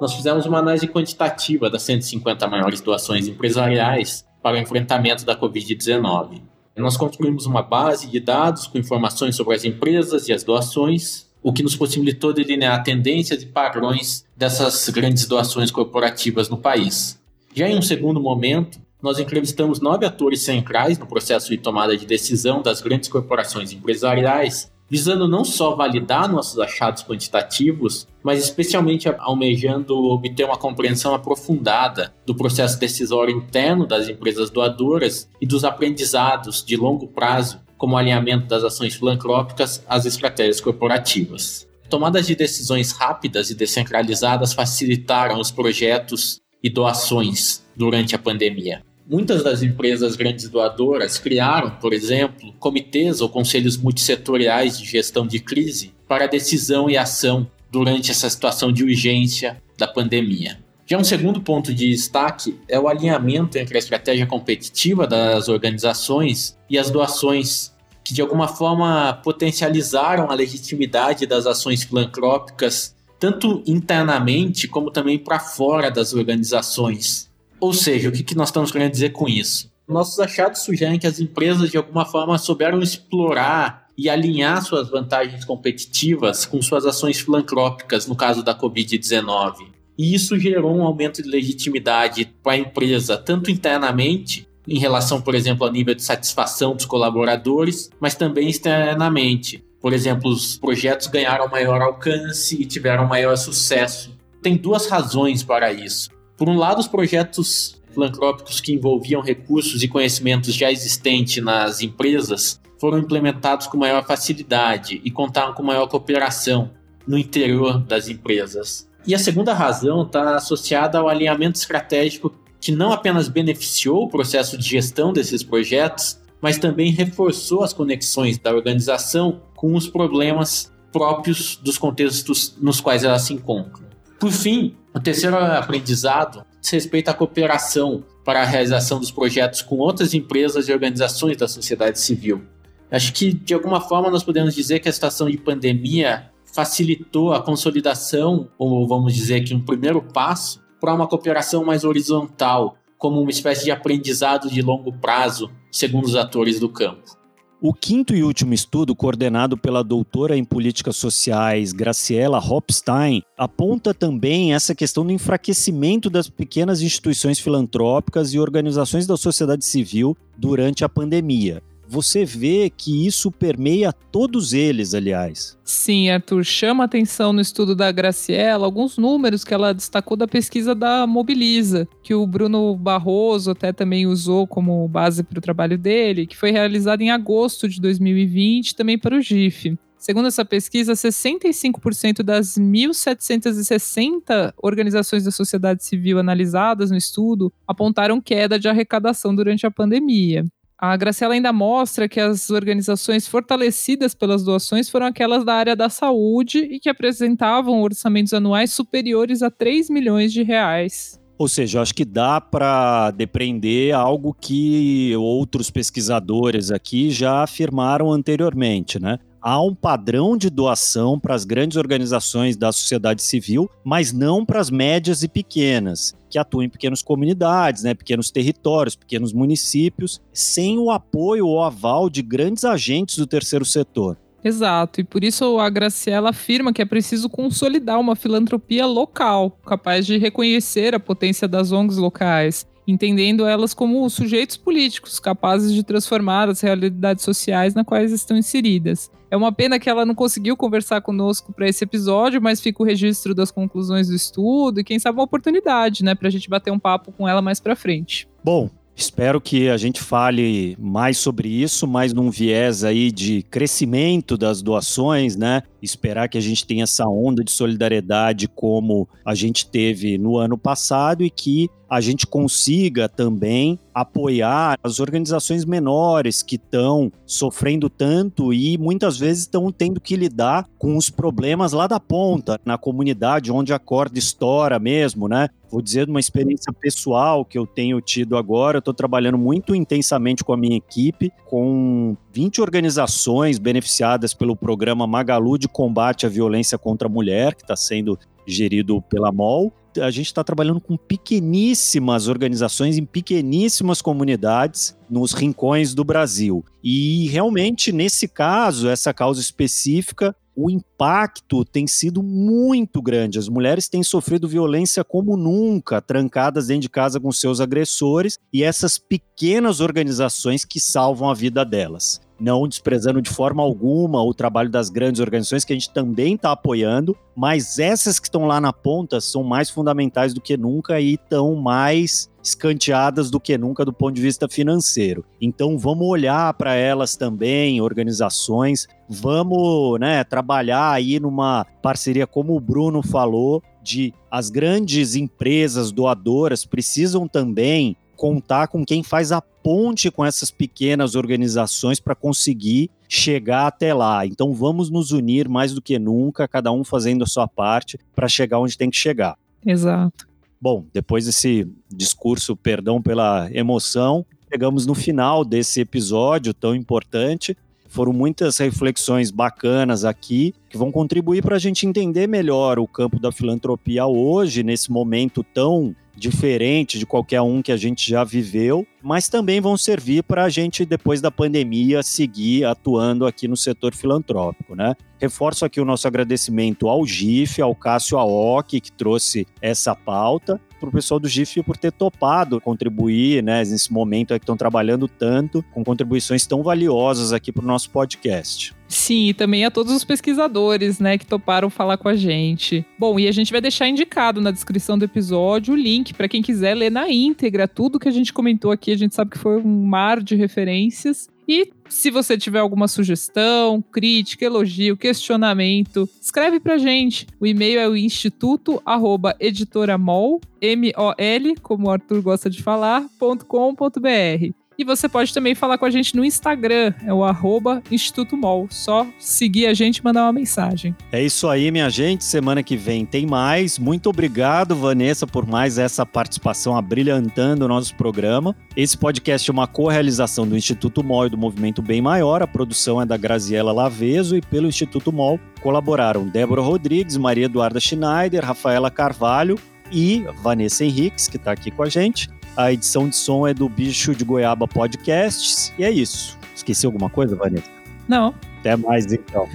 Nós 0.00 0.12
fizemos 0.12 0.46
uma 0.46 0.58
análise 0.58 0.88
quantitativa 0.88 1.70
das 1.70 1.82
150 1.82 2.48
maiores 2.48 2.80
doações 2.80 3.28
empresariais 3.28 4.26
para 4.42 4.56
o 4.56 4.60
enfrentamento 4.60 5.24
da 5.24 5.38
Covid-19. 5.38 6.42
Nós 6.76 6.96
construímos 6.96 7.46
uma 7.46 7.62
base 7.62 8.08
de 8.08 8.18
dados 8.18 8.66
com 8.66 8.76
informações 8.76 9.36
sobre 9.36 9.54
as 9.54 9.64
empresas 9.64 10.26
e 10.26 10.32
as 10.32 10.42
doações, 10.42 11.30
o 11.40 11.52
que 11.52 11.62
nos 11.62 11.76
possibilitou 11.76 12.32
delinear 12.32 12.82
tendências 12.82 13.44
e 13.44 13.46
padrões 13.46 14.24
dessas 14.36 14.88
grandes 14.88 15.24
doações 15.24 15.70
corporativas 15.70 16.48
no 16.48 16.58
país. 16.58 17.16
Já 17.54 17.68
em 17.68 17.78
um 17.78 17.82
segundo 17.82 18.20
momento, 18.20 18.80
nós 19.02 19.18
entrevistamos 19.18 19.80
nove 19.80 20.04
atores 20.04 20.42
centrais 20.42 20.98
no 20.98 21.06
processo 21.06 21.48
de 21.50 21.58
tomada 21.58 21.96
de 21.96 22.06
decisão 22.06 22.60
das 22.60 22.80
grandes 22.80 23.08
corporações 23.08 23.72
empresariais, 23.72 24.70
visando 24.90 25.28
não 25.28 25.44
só 25.44 25.76
validar 25.76 26.30
nossos 26.30 26.58
achados 26.58 27.04
quantitativos, 27.04 28.08
mas 28.22 28.42
especialmente 28.42 29.08
almejando 29.18 29.96
obter 29.96 30.44
uma 30.44 30.58
compreensão 30.58 31.14
aprofundada 31.14 32.12
do 32.26 32.34
processo 32.34 32.78
decisório 32.78 33.36
interno 33.36 33.86
das 33.86 34.08
empresas 34.08 34.50
doadoras 34.50 35.28
e 35.40 35.46
dos 35.46 35.64
aprendizados 35.64 36.64
de 36.64 36.76
longo 36.76 37.06
prazo, 37.06 37.60
como 37.78 37.94
o 37.94 37.96
alinhamento 37.96 38.46
das 38.46 38.64
ações 38.64 38.94
filantrópicas 38.94 39.82
às 39.88 40.04
estratégias 40.04 40.60
corporativas. 40.60 41.66
Tomadas 41.88 42.26
de 42.26 42.34
decisões 42.34 42.92
rápidas 42.92 43.50
e 43.50 43.54
descentralizadas 43.54 44.52
facilitaram 44.52 45.40
os 45.40 45.50
projetos 45.50 46.40
e 46.62 46.68
doações 46.68 47.64
durante 47.74 48.14
a 48.14 48.18
pandemia. 48.18 48.82
Muitas 49.10 49.42
das 49.42 49.60
empresas 49.60 50.14
grandes 50.14 50.48
doadoras 50.48 51.18
criaram, 51.18 51.72
por 51.80 51.92
exemplo, 51.92 52.52
comitês 52.60 53.20
ou 53.20 53.28
conselhos 53.28 53.76
multissetoriais 53.76 54.78
de 54.78 54.86
gestão 54.86 55.26
de 55.26 55.40
crise 55.40 55.92
para 56.06 56.28
decisão 56.28 56.88
e 56.88 56.96
ação 56.96 57.50
durante 57.72 58.12
essa 58.12 58.30
situação 58.30 58.70
de 58.70 58.84
urgência 58.84 59.60
da 59.76 59.88
pandemia. 59.88 60.60
Já 60.86 60.96
um 60.96 61.02
segundo 61.02 61.40
ponto 61.40 61.74
de 61.74 61.90
destaque 61.90 62.56
é 62.68 62.78
o 62.78 62.86
alinhamento 62.86 63.58
entre 63.58 63.76
a 63.76 63.80
estratégia 63.80 64.28
competitiva 64.28 65.08
das 65.08 65.48
organizações 65.48 66.56
e 66.70 66.78
as 66.78 66.88
doações, 66.88 67.72
que 68.04 68.14
de 68.14 68.22
alguma 68.22 68.46
forma 68.46 69.14
potencializaram 69.24 70.30
a 70.30 70.34
legitimidade 70.34 71.26
das 71.26 71.46
ações 71.46 71.82
filantrópicas, 71.82 72.94
tanto 73.18 73.60
internamente 73.66 74.68
como 74.68 74.88
também 74.88 75.18
para 75.18 75.40
fora 75.40 75.90
das 75.90 76.14
organizações. 76.14 77.29
Ou 77.60 77.72
seja, 77.72 78.08
o 78.08 78.12
que, 78.12 78.22
que 78.22 78.36
nós 78.36 78.48
estamos 78.48 78.72
querendo 78.72 78.92
dizer 78.92 79.10
com 79.10 79.28
isso? 79.28 79.70
Nossos 79.86 80.18
achados 80.18 80.62
sugerem 80.62 80.98
que 80.98 81.06
as 81.06 81.20
empresas 81.20 81.70
de 81.70 81.76
alguma 81.76 82.04
forma 82.04 82.38
souberam 82.38 82.80
explorar 82.80 83.88
e 83.98 84.08
alinhar 84.08 84.64
suas 84.64 84.88
vantagens 84.88 85.44
competitivas 85.44 86.46
com 86.46 86.62
suas 86.62 86.86
ações 86.86 87.20
filantrópicas 87.20 88.06
no 88.06 88.16
caso 88.16 88.42
da 88.42 88.56
Covid-19. 88.56 89.66
E 89.98 90.14
isso 90.14 90.38
gerou 90.38 90.74
um 90.74 90.84
aumento 90.84 91.22
de 91.22 91.28
legitimidade 91.28 92.32
para 92.42 92.52
a 92.52 92.56
empresa, 92.56 93.18
tanto 93.18 93.50
internamente, 93.50 94.48
em 94.66 94.78
relação, 94.78 95.20
por 95.20 95.34
exemplo, 95.34 95.66
ao 95.66 95.72
nível 95.72 95.94
de 95.94 96.02
satisfação 96.02 96.74
dos 96.74 96.86
colaboradores, 96.86 97.90
mas 98.00 98.14
também 98.14 98.48
externamente. 98.48 99.62
Por 99.80 99.92
exemplo, 99.92 100.30
os 100.30 100.56
projetos 100.56 101.06
ganharam 101.06 101.48
maior 101.48 101.82
alcance 101.82 102.54
e 102.60 102.64
tiveram 102.64 103.06
maior 103.06 103.36
sucesso. 103.36 104.16
Tem 104.40 104.56
duas 104.56 104.86
razões 104.86 105.42
para 105.42 105.72
isso. 105.72 106.08
Por 106.40 106.48
um 106.48 106.56
lado, 106.56 106.78
os 106.78 106.88
projetos 106.88 107.78
filantrópicos 107.92 108.62
que 108.62 108.72
envolviam 108.72 109.20
recursos 109.20 109.82
e 109.82 109.88
conhecimentos 109.88 110.54
já 110.54 110.72
existentes 110.72 111.44
nas 111.44 111.82
empresas 111.82 112.58
foram 112.78 112.98
implementados 112.98 113.66
com 113.66 113.76
maior 113.76 114.06
facilidade 114.06 115.02
e 115.04 115.10
contaram 115.10 115.52
com 115.52 115.62
maior 115.62 115.86
cooperação 115.86 116.70
no 117.06 117.18
interior 117.18 117.78
das 117.78 118.08
empresas. 118.08 118.88
E 119.06 119.14
a 119.14 119.18
segunda 119.18 119.52
razão 119.52 120.00
está 120.00 120.36
associada 120.36 120.98
ao 120.98 121.10
alinhamento 121.10 121.58
estratégico 121.58 122.32
que 122.58 122.72
não 122.72 122.90
apenas 122.90 123.28
beneficiou 123.28 124.04
o 124.04 124.08
processo 124.08 124.56
de 124.56 124.66
gestão 124.66 125.12
desses 125.12 125.42
projetos, 125.42 126.18
mas 126.40 126.56
também 126.56 126.90
reforçou 126.90 127.62
as 127.62 127.74
conexões 127.74 128.38
da 128.38 128.50
organização 128.50 129.42
com 129.54 129.74
os 129.74 129.86
problemas 129.86 130.72
próprios 130.90 131.56
dos 131.56 131.76
contextos 131.76 132.56
nos 132.58 132.80
quais 132.80 133.04
ela 133.04 133.18
se 133.18 133.34
encontra. 133.34 133.90
Por 134.18 134.32
fim, 134.32 134.74
o 134.94 135.00
terceiro 135.00 135.36
aprendizado 135.36 136.44
diz 136.60 136.70
respeito 136.70 137.08
à 137.08 137.14
cooperação 137.14 138.04
para 138.24 138.42
a 138.42 138.44
realização 138.44 138.98
dos 138.98 139.10
projetos 139.10 139.62
com 139.62 139.76
outras 139.76 140.14
empresas 140.14 140.68
e 140.68 140.72
organizações 140.72 141.36
da 141.36 141.46
sociedade 141.46 142.00
civil. 142.00 142.42
Acho 142.90 143.12
que, 143.12 143.32
de 143.32 143.54
alguma 143.54 143.80
forma, 143.80 144.10
nós 144.10 144.24
podemos 144.24 144.54
dizer 144.54 144.80
que 144.80 144.88
a 144.88 144.92
situação 144.92 145.30
de 145.30 145.38
pandemia 145.38 146.30
facilitou 146.44 147.32
a 147.32 147.40
consolidação, 147.40 148.48
ou 148.58 148.86
vamos 148.86 149.14
dizer 149.14 149.42
que 149.42 149.54
um 149.54 149.64
primeiro 149.64 150.02
passo, 150.02 150.60
para 150.80 150.92
uma 150.92 151.06
cooperação 151.06 151.64
mais 151.64 151.84
horizontal, 151.84 152.76
como 152.98 153.20
uma 153.20 153.30
espécie 153.30 153.64
de 153.64 153.70
aprendizado 153.70 154.50
de 154.50 154.60
longo 154.60 154.92
prazo, 154.92 155.50
segundo 155.70 156.06
os 156.06 156.16
atores 156.16 156.58
do 156.58 156.68
campo. 156.68 157.19
O 157.62 157.74
quinto 157.74 158.14
e 158.14 158.22
último 158.22 158.54
estudo, 158.54 158.96
coordenado 158.96 159.54
pela 159.54 159.84
doutora 159.84 160.34
em 160.34 160.42
políticas 160.42 160.96
sociais 160.96 161.74
Graciela 161.74 162.38
Hopstein, 162.38 163.22
aponta 163.36 163.92
também 163.92 164.54
essa 164.54 164.74
questão 164.74 165.04
do 165.04 165.12
enfraquecimento 165.12 166.08
das 166.08 166.26
pequenas 166.26 166.80
instituições 166.80 167.38
filantrópicas 167.38 168.32
e 168.32 168.38
organizações 168.38 169.06
da 169.06 169.14
sociedade 169.14 169.66
civil 169.66 170.16
durante 170.38 170.86
a 170.86 170.88
pandemia 170.88 171.62
você 171.90 172.24
vê 172.24 172.70
que 172.70 173.04
isso 173.04 173.32
permeia 173.32 173.92
todos 174.12 174.52
eles, 174.52 174.94
aliás. 174.94 175.58
Sim, 175.64 176.08
Arthur, 176.08 176.44
chama 176.44 176.84
atenção 176.84 177.32
no 177.32 177.40
estudo 177.40 177.74
da 177.74 177.90
Graciela 177.90 178.64
alguns 178.64 178.96
números 178.96 179.42
que 179.42 179.52
ela 179.52 179.74
destacou 179.74 180.16
da 180.16 180.28
pesquisa 180.28 180.72
da 180.72 181.04
Mobiliza, 181.04 181.88
que 182.00 182.14
o 182.14 182.24
Bruno 182.28 182.76
Barroso 182.76 183.50
até 183.50 183.72
também 183.72 184.06
usou 184.06 184.46
como 184.46 184.86
base 184.86 185.24
para 185.24 185.40
o 185.40 185.42
trabalho 185.42 185.76
dele, 185.76 186.28
que 186.28 186.36
foi 186.36 186.52
realizada 186.52 187.02
em 187.02 187.10
agosto 187.10 187.68
de 187.68 187.80
2020 187.80 188.76
também 188.76 188.96
para 188.96 189.16
o 189.16 189.20
GIF. 189.20 189.76
Segundo 189.98 190.28
essa 190.28 190.44
pesquisa, 190.44 190.92
65% 190.92 192.22
das 192.22 192.56
1.760 192.56 194.54
organizações 194.56 195.24
da 195.24 195.32
sociedade 195.32 195.84
civil 195.84 196.20
analisadas 196.20 196.90
no 196.90 196.96
estudo 196.96 197.52
apontaram 197.66 198.20
queda 198.20 198.58
de 198.58 198.68
arrecadação 198.68 199.34
durante 199.34 199.66
a 199.66 199.70
pandemia. 199.70 200.44
A 200.82 200.96
Graciela 200.96 201.34
ainda 201.34 201.52
mostra 201.52 202.08
que 202.08 202.18
as 202.18 202.48
organizações 202.48 203.28
fortalecidas 203.28 204.14
pelas 204.14 204.42
doações 204.42 204.88
foram 204.88 205.04
aquelas 205.04 205.44
da 205.44 205.52
área 205.52 205.76
da 205.76 205.90
saúde 205.90 206.58
e 206.58 206.80
que 206.80 206.88
apresentavam 206.88 207.82
orçamentos 207.82 208.32
anuais 208.32 208.72
superiores 208.72 209.42
a 209.42 209.50
3 209.50 209.90
milhões 209.90 210.32
de 210.32 210.42
reais. 210.42 211.20
Ou 211.36 211.48
seja, 211.48 211.82
acho 211.82 211.94
que 211.94 212.04
dá 212.04 212.40
para 212.40 213.10
depreender 213.10 213.94
algo 213.94 214.34
que 214.38 215.14
outros 215.16 215.70
pesquisadores 215.70 216.70
aqui 216.70 217.10
já 217.10 217.42
afirmaram 217.42 218.10
anteriormente, 218.10 218.98
né? 218.98 219.18
Há 219.40 219.62
um 219.62 219.74
padrão 219.74 220.36
de 220.36 220.50
doação 220.50 221.18
para 221.18 221.34
as 221.34 221.44
grandes 221.44 221.76
organizações 221.76 222.56
da 222.56 222.72
sociedade 222.72 223.22
civil, 223.22 223.70
mas 223.84 224.12
não 224.12 224.44
para 224.44 224.60
as 224.60 224.70
médias 224.70 225.22
e 225.22 225.28
pequenas, 225.28 226.14
que 226.28 226.38
atuam 226.38 226.62
em 226.62 226.68
pequenas 226.68 227.02
comunidades, 227.02 227.82
né, 227.82 227.94
pequenos 227.94 228.30
territórios, 228.30 228.96
pequenos 228.96 229.32
municípios, 229.32 230.20
sem 230.32 230.78
o 230.78 230.90
apoio 230.90 231.46
ou 231.46 231.62
aval 231.62 232.10
de 232.10 232.22
grandes 232.22 232.64
agentes 232.64 233.16
do 233.16 233.26
terceiro 233.26 233.64
setor. 233.64 234.16
Exato, 234.42 235.00
e 235.00 235.04
por 235.04 235.22
isso 235.22 235.58
a 235.58 235.68
Graciela 235.68 236.30
afirma 236.30 236.72
que 236.72 236.80
é 236.80 236.86
preciso 236.86 237.28
consolidar 237.28 238.00
uma 238.00 238.16
filantropia 238.16 238.86
local, 238.86 239.50
capaz 239.66 240.06
de 240.06 240.16
reconhecer 240.16 240.94
a 240.94 241.00
potência 241.00 241.46
das 241.46 241.72
ONGs 241.72 241.98
locais, 241.98 242.66
entendendo 242.88 243.44
elas 243.46 243.74
como 243.74 244.08
sujeitos 244.08 244.56
políticos 244.56 245.20
capazes 245.20 245.74
de 245.74 245.82
transformar 245.82 246.48
as 246.48 246.62
realidades 246.62 247.22
sociais 247.22 247.74
na 247.74 247.84
quais 247.84 248.12
estão 248.12 248.36
inseridas. 248.36 249.10
É 249.30 249.36
uma 249.36 249.52
pena 249.52 249.78
que 249.78 249.88
ela 249.88 250.04
não 250.04 250.14
conseguiu 250.14 250.56
conversar 250.56 251.00
conosco 251.00 251.52
para 251.52 251.68
esse 251.68 251.84
episódio, 251.84 252.42
mas 252.42 252.60
fica 252.60 252.82
o 252.82 252.86
registro 252.86 253.34
das 253.34 253.50
conclusões 253.50 254.08
do 254.08 254.14
estudo 254.14 254.80
e 254.80 254.84
quem 254.84 254.98
sabe 254.98 255.18
uma 255.18 255.24
oportunidade, 255.24 256.02
né, 256.02 256.14
para 256.14 256.26
a 256.26 256.30
gente 256.30 256.50
bater 256.50 256.72
um 256.72 256.78
papo 256.78 257.12
com 257.12 257.28
ela 257.28 257.40
mais 257.40 257.60
para 257.60 257.76
frente. 257.76 258.28
Bom, 258.42 258.68
Espero 259.00 259.40
que 259.40 259.70
a 259.70 259.78
gente 259.78 259.98
fale 259.98 260.76
mais 260.78 261.16
sobre 261.16 261.48
isso, 261.48 261.86
mais 261.86 262.12
num 262.12 262.30
viés 262.30 262.84
aí 262.84 263.10
de 263.10 263.42
crescimento 263.44 264.36
das 264.36 264.60
doações, 264.60 265.36
né? 265.36 265.62
Esperar 265.80 266.28
que 266.28 266.36
a 266.36 266.40
gente 266.40 266.66
tenha 266.66 266.84
essa 266.84 267.06
onda 267.08 267.42
de 267.42 267.50
solidariedade 267.50 268.46
como 268.46 269.08
a 269.24 269.34
gente 269.34 269.66
teve 269.66 270.18
no 270.18 270.36
ano 270.36 270.58
passado 270.58 271.24
e 271.24 271.30
que 271.30 271.70
a 271.88 272.00
gente 272.00 272.26
consiga 272.26 273.08
também 273.08 273.78
apoiar 273.92 274.78
as 274.84 275.00
organizações 275.00 275.64
menores 275.64 276.42
que 276.42 276.54
estão 276.54 277.10
sofrendo 277.26 277.88
tanto 277.88 278.52
e 278.52 278.78
muitas 278.78 279.18
vezes 279.18 279.44
estão 279.44 279.72
tendo 279.72 280.00
que 280.00 280.14
lidar 280.14 280.68
com 280.78 280.96
os 280.96 281.10
problemas 281.10 281.72
lá 281.72 281.88
da 281.88 281.98
ponta, 281.98 282.60
na 282.64 282.78
comunidade 282.78 283.50
onde 283.50 283.72
a 283.72 283.78
corda 283.78 284.18
estoura 284.18 284.78
mesmo, 284.78 285.26
né? 285.26 285.48
Vou 285.70 285.80
dizer 285.80 286.08
uma 286.08 286.18
experiência 286.18 286.72
pessoal 286.72 287.44
que 287.44 287.56
eu 287.56 287.64
tenho 287.64 288.00
tido 288.00 288.36
agora, 288.36 288.78
estou 288.78 288.92
trabalhando 288.92 289.38
muito 289.38 289.72
intensamente 289.74 290.42
com 290.42 290.52
a 290.52 290.56
minha 290.56 290.76
equipe, 290.76 291.32
com 291.46 292.16
20 292.32 292.60
organizações 292.60 293.58
beneficiadas 293.58 294.34
pelo 294.34 294.56
programa 294.56 295.06
Magalu 295.06 295.56
de 295.56 295.68
combate 295.68 296.26
à 296.26 296.28
violência 296.28 296.76
contra 296.76 297.06
a 297.06 297.10
mulher, 297.10 297.54
que 297.54 297.62
está 297.62 297.76
sendo 297.76 298.18
gerido 298.46 299.00
pela 299.02 299.32
MOL. 299.32 299.72
A 300.00 300.10
gente 300.10 300.26
está 300.26 300.44
trabalhando 300.44 300.80
com 300.80 300.96
pequeníssimas 300.96 302.28
organizações 302.28 302.96
em 302.96 303.04
pequeníssimas 303.04 304.00
comunidades 304.00 304.96
nos 305.08 305.32
rincões 305.32 305.94
do 305.94 306.04
Brasil. 306.04 306.64
E 306.82 307.26
realmente, 307.28 307.90
nesse 307.90 308.28
caso, 308.28 308.88
essa 308.88 309.12
causa 309.12 309.40
específica, 309.40 310.34
o 310.54 310.70
impacto 310.70 311.64
tem 311.64 311.86
sido 311.86 312.22
muito 312.22 313.02
grande. 313.02 313.38
As 313.38 313.48
mulheres 313.48 313.88
têm 313.88 314.02
sofrido 314.02 314.48
violência 314.48 315.02
como 315.02 315.36
nunca, 315.36 316.00
trancadas 316.00 316.68
dentro 316.68 316.82
de 316.82 316.88
casa 316.88 317.18
com 317.18 317.32
seus 317.32 317.60
agressores 317.60 318.38
e 318.52 318.62
essas 318.62 318.98
pequenas 318.98 319.80
organizações 319.80 320.64
que 320.64 320.78
salvam 320.78 321.30
a 321.30 321.34
vida 321.34 321.64
delas 321.64 322.20
não 322.40 322.66
desprezando 322.66 323.20
de 323.20 323.30
forma 323.30 323.62
alguma 323.62 324.22
o 324.22 324.32
trabalho 324.32 324.70
das 324.70 324.88
grandes 324.88 325.20
organizações 325.20 325.64
que 325.64 325.72
a 325.72 325.76
gente 325.76 325.92
também 325.92 326.34
está 326.34 326.52
apoiando, 326.52 327.16
mas 327.36 327.78
essas 327.78 328.18
que 328.18 328.26
estão 328.26 328.46
lá 328.46 328.60
na 328.60 328.72
ponta 328.72 329.20
são 329.20 329.44
mais 329.44 329.70
fundamentais 329.70 330.32
do 330.32 330.40
que 330.40 330.56
nunca 330.56 331.00
e 331.00 331.14
estão 331.14 331.54
mais 331.54 332.30
escanteadas 332.42 333.30
do 333.30 333.38
que 333.38 333.58
nunca 333.58 333.84
do 333.84 333.92
ponto 333.92 334.14
de 334.14 334.22
vista 334.22 334.48
financeiro. 334.48 335.24
Então 335.40 335.76
vamos 335.76 336.06
olhar 336.06 336.52
para 336.54 336.74
elas 336.74 337.16
também, 337.16 337.80
organizações, 337.80 338.88
vamos 339.08 340.00
né, 340.00 340.24
trabalhar 340.24 340.92
aí 340.92 341.20
numa 341.20 341.66
parceria, 341.82 342.26
como 342.26 342.56
o 342.56 342.60
Bruno 342.60 343.02
falou, 343.02 343.62
de 343.82 344.14
as 344.30 344.50
grandes 344.50 345.14
empresas 345.14 345.92
doadoras 345.92 346.64
precisam 346.64 347.26
também 347.26 347.96
contar 348.20 348.68
com 348.68 348.84
quem 348.84 349.02
faz 349.02 349.32
a 349.32 349.40
ponte 349.40 350.10
com 350.10 350.22
essas 350.22 350.50
pequenas 350.50 351.14
organizações 351.14 351.98
para 351.98 352.14
conseguir 352.14 352.90
chegar 353.08 353.66
até 353.66 353.94
lá. 353.94 354.26
Então 354.26 354.52
vamos 354.52 354.90
nos 354.90 355.10
unir 355.10 355.48
mais 355.48 355.72
do 355.72 355.80
que 355.80 355.98
nunca, 355.98 356.46
cada 356.46 356.70
um 356.70 356.84
fazendo 356.84 357.24
a 357.24 357.26
sua 357.26 357.48
parte 357.48 357.98
para 358.14 358.28
chegar 358.28 358.58
onde 358.58 358.76
tem 358.76 358.90
que 358.90 358.96
chegar. 358.98 359.38
Exato. 359.64 360.28
Bom, 360.60 360.84
depois 360.92 361.24
desse 361.24 361.66
discurso, 361.88 362.54
perdão 362.54 363.00
pela 363.00 363.48
emoção, 363.54 364.26
chegamos 364.52 364.84
no 364.84 364.94
final 364.94 365.42
desse 365.42 365.80
episódio 365.80 366.52
tão 366.52 366.74
importante. 366.74 367.56
Foram 367.90 368.12
muitas 368.12 368.56
reflexões 368.58 369.32
bacanas 369.32 370.04
aqui 370.04 370.54
que 370.68 370.78
vão 370.78 370.92
contribuir 370.92 371.42
para 371.42 371.56
a 371.56 371.58
gente 371.58 371.84
entender 371.84 372.28
melhor 372.28 372.78
o 372.78 372.86
campo 372.86 373.18
da 373.18 373.32
filantropia 373.32 374.06
hoje, 374.06 374.62
nesse 374.62 374.92
momento 374.92 375.42
tão 375.42 375.94
diferente 376.16 376.98
de 377.00 377.06
qualquer 377.06 377.40
um 377.40 377.60
que 377.60 377.72
a 377.72 377.76
gente 377.76 378.08
já 378.08 378.22
viveu, 378.22 378.86
mas 379.02 379.28
também 379.28 379.60
vão 379.60 379.76
servir 379.76 380.22
para 380.22 380.44
a 380.44 380.48
gente, 380.48 380.84
depois 380.84 381.20
da 381.20 381.30
pandemia, 381.30 382.02
seguir 382.02 382.64
atuando 382.64 383.26
aqui 383.26 383.48
no 383.48 383.56
setor 383.56 383.94
filantrópico, 383.94 384.76
né? 384.76 384.94
Reforço 385.18 385.64
aqui 385.64 385.80
o 385.80 385.84
nosso 385.84 386.06
agradecimento 386.06 386.88
ao 386.88 387.04
GIF, 387.04 387.60
ao 387.60 387.74
Cássio 387.74 388.18
Aoki, 388.18 388.80
que 388.80 388.92
trouxe 388.92 389.46
essa 389.60 389.96
pauta, 389.96 390.60
para 390.80 390.88
o 390.88 390.92
pessoal 390.92 391.20
do 391.20 391.28
GIF 391.28 391.62
por 391.62 391.76
ter 391.76 391.92
topado 391.92 392.60
contribuir, 392.60 393.42
né, 393.42 393.58
nesse 393.58 393.92
momento 393.92 394.28
que 394.28 394.34
estão 394.34 394.56
trabalhando 394.56 395.06
tanto, 395.06 395.64
com 395.70 395.84
contribuições 395.84 396.46
tão 396.46 396.62
valiosas 396.62 397.32
aqui 397.32 397.52
para 397.52 397.62
o 397.62 397.66
nosso 397.66 397.90
podcast. 397.90 398.74
Sim, 398.88 399.28
e 399.28 399.34
também 399.34 399.64
a 399.64 399.70
todos 399.70 399.94
os 399.94 400.02
pesquisadores, 400.02 400.98
né, 400.98 401.16
que 401.16 401.24
toparam 401.24 401.70
falar 401.70 401.96
com 401.96 402.08
a 402.08 402.16
gente. 402.16 402.84
Bom, 402.98 403.20
e 403.20 403.28
a 403.28 403.32
gente 403.32 403.52
vai 403.52 403.60
deixar 403.60 403.88
indicado 403.88 404.40
na 404.40 404.50
descrição 404.50 404.98
do 404.98 405.04
episódio 405.04 405.74
o 405.74 405.76
link 405.76 406.12
para 406.12 406.26
quem 406.28 406.42
quiser 406.42 406.74
ler 406.74 406.90
na 406.90 407.08
íntegra 407.08 407.68
tudo 407.68 408.00
que 408.00 408.08
a 408.08 408.12
gente 408.12 408.32
comentou 408.32 408.72
aqui. 408.72 408.90
A 408.90 408.98
gente 408.98 409.14
sabe 409.14 409.30
que 409.30 409.38
foi 409.38 409.60
um 409.60 409.84
mar 409.84 410.20
de 410.20 410.34
referências. 410.34 411.28
E 411.52 411.72
se 411.88 412.12
você 412.12 412.38
tiver 412.38 412.60
alguma 412.60 412.86
sugestão, 412.86 413.82
crítica, 413.82 414.44
elogio, 414.44 414.96
questionamento, 414.96 416.08
escreve 416.22 416.60
pra 416.60 416.78
gente. 416.78 417.26
O 417.40 417.46
e-mail 417.46 417.80
é 417.80 417.88
o 417.88 417.96
instituto@editoramol, 417.96 420.40
M 420.60 420.92
O 420.96 421.12
L, 421.18 421.56
como 421.60 421.88
o 421.88 421.90
Arthur 421.90 422.22
gosta 422.22 422.48
de 422.48 422.62
falar, 422.62 423.04
.com.br. 423.48 424.59
E 424.80 424.84
você 424.84 425.10
pode 425.10 425.34
também 425.34 425.54
falar 425.54 425.76
com 425.76 425.84
a 425.84 425.90
gente 425.90 426.16
no 426.16 426.24
Instagram, 426.24 426.94
é 427.04 427.12
o 427.12 427.22
arroba 427.22 427.82
Instituto 427.90 428.34
Mol. 428.34 428.66
Só 428.70 429.06
seguir 429.18 429.66
a 429.66 429.74
gente 429.74 429.98
e 429.98 430.02
mandar 430.02 430.22
uma 430.22 430.32
mensagem. 430.32 430.96
É 431.12 431.22
isso 431.22 431.46
aí, 431.46 431.70
minha 431.70 431.90
gente. 431.90 432.24
Semana 432.24 432.62
que 432.62 432.78
vem 432.78 433.04
tem 433.04 433.26
mais. 433.26 433.78
Muito 433.78 434.08
obrigado, 434.08 434.74
Vanessa, 434.74 435.26
por 435.26 435.46
mais 435.46 435.76
essa 435.76 436.06
participação 436.06 436.74
abrilhantando 436.74 437.66
o 437.66 437.68
nosso 437.68 437.94
programa. 437.94 438.56
Esse 438.74 438.96
podcast 438.96 439.50
é 439.50 439.52
uma 439.52 439.66
co-realização 439.66 440.48
do 440.48 440.56
Instituto 440.56 441.04
Mol 441.04 441.26
e 441.26 441.28
do 441.28 441.36
Movimento 441.36 441.82
Bem 441.82 442.00
Maior. 442.00 442.42
A 442.42 442.46
produção 442.46 443.02
é 443.02 443.04
da 443.04 443.18
Graziela 443.18 443.72
Laveso 443.72 444.34
e 444.34 444.40
pelo 444.40 444.66
Instituto 444.66 445.12
Mol 445.12 445.38
colaboraram 445.60 446.26
Débora 446.26 446.62
Rodrigues, 446.62 447.18
Maria 447.18 447.44
Eduarda 447.44 447.78
Schneider, 447.78 448.42
Rafaela 448.42 448.90
Carvalho 448.90 449.58
e 449.92 450.24
Vanessa 450.42 450.86
Henriques, 450.86 451.28
que 451.28 451.36
está 451.36 451.52
aqui 451.52 451.70
com 451.70 451.82
a 451.82 451.88
gente. 451.90 452.30
A 452.56 452.72
edição 452.72 453.08
de 453.08 453.16
som 453.16 453.46
é 453.46 453.54
do 453.54 453.68
Bicho 453.68 454.14
de 454.14 454.24
Goiaba 454.24 454.66
Podcasts. 454.66 455.72
E 455.78 455.84
é 455.84 455.90
isso. 455.90 456.38
Esqueci 456.54 456.84
alguma 456.84 457.08
coisa, 457.08 457.36
Vanessa? 457.36 457.70
Não. 458.08 458.34
Até 458.58 458.76
mais, 458.76 459.10
então. 459.12 459.48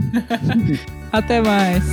Até 1.11 1.41
mais. 1.41 1.83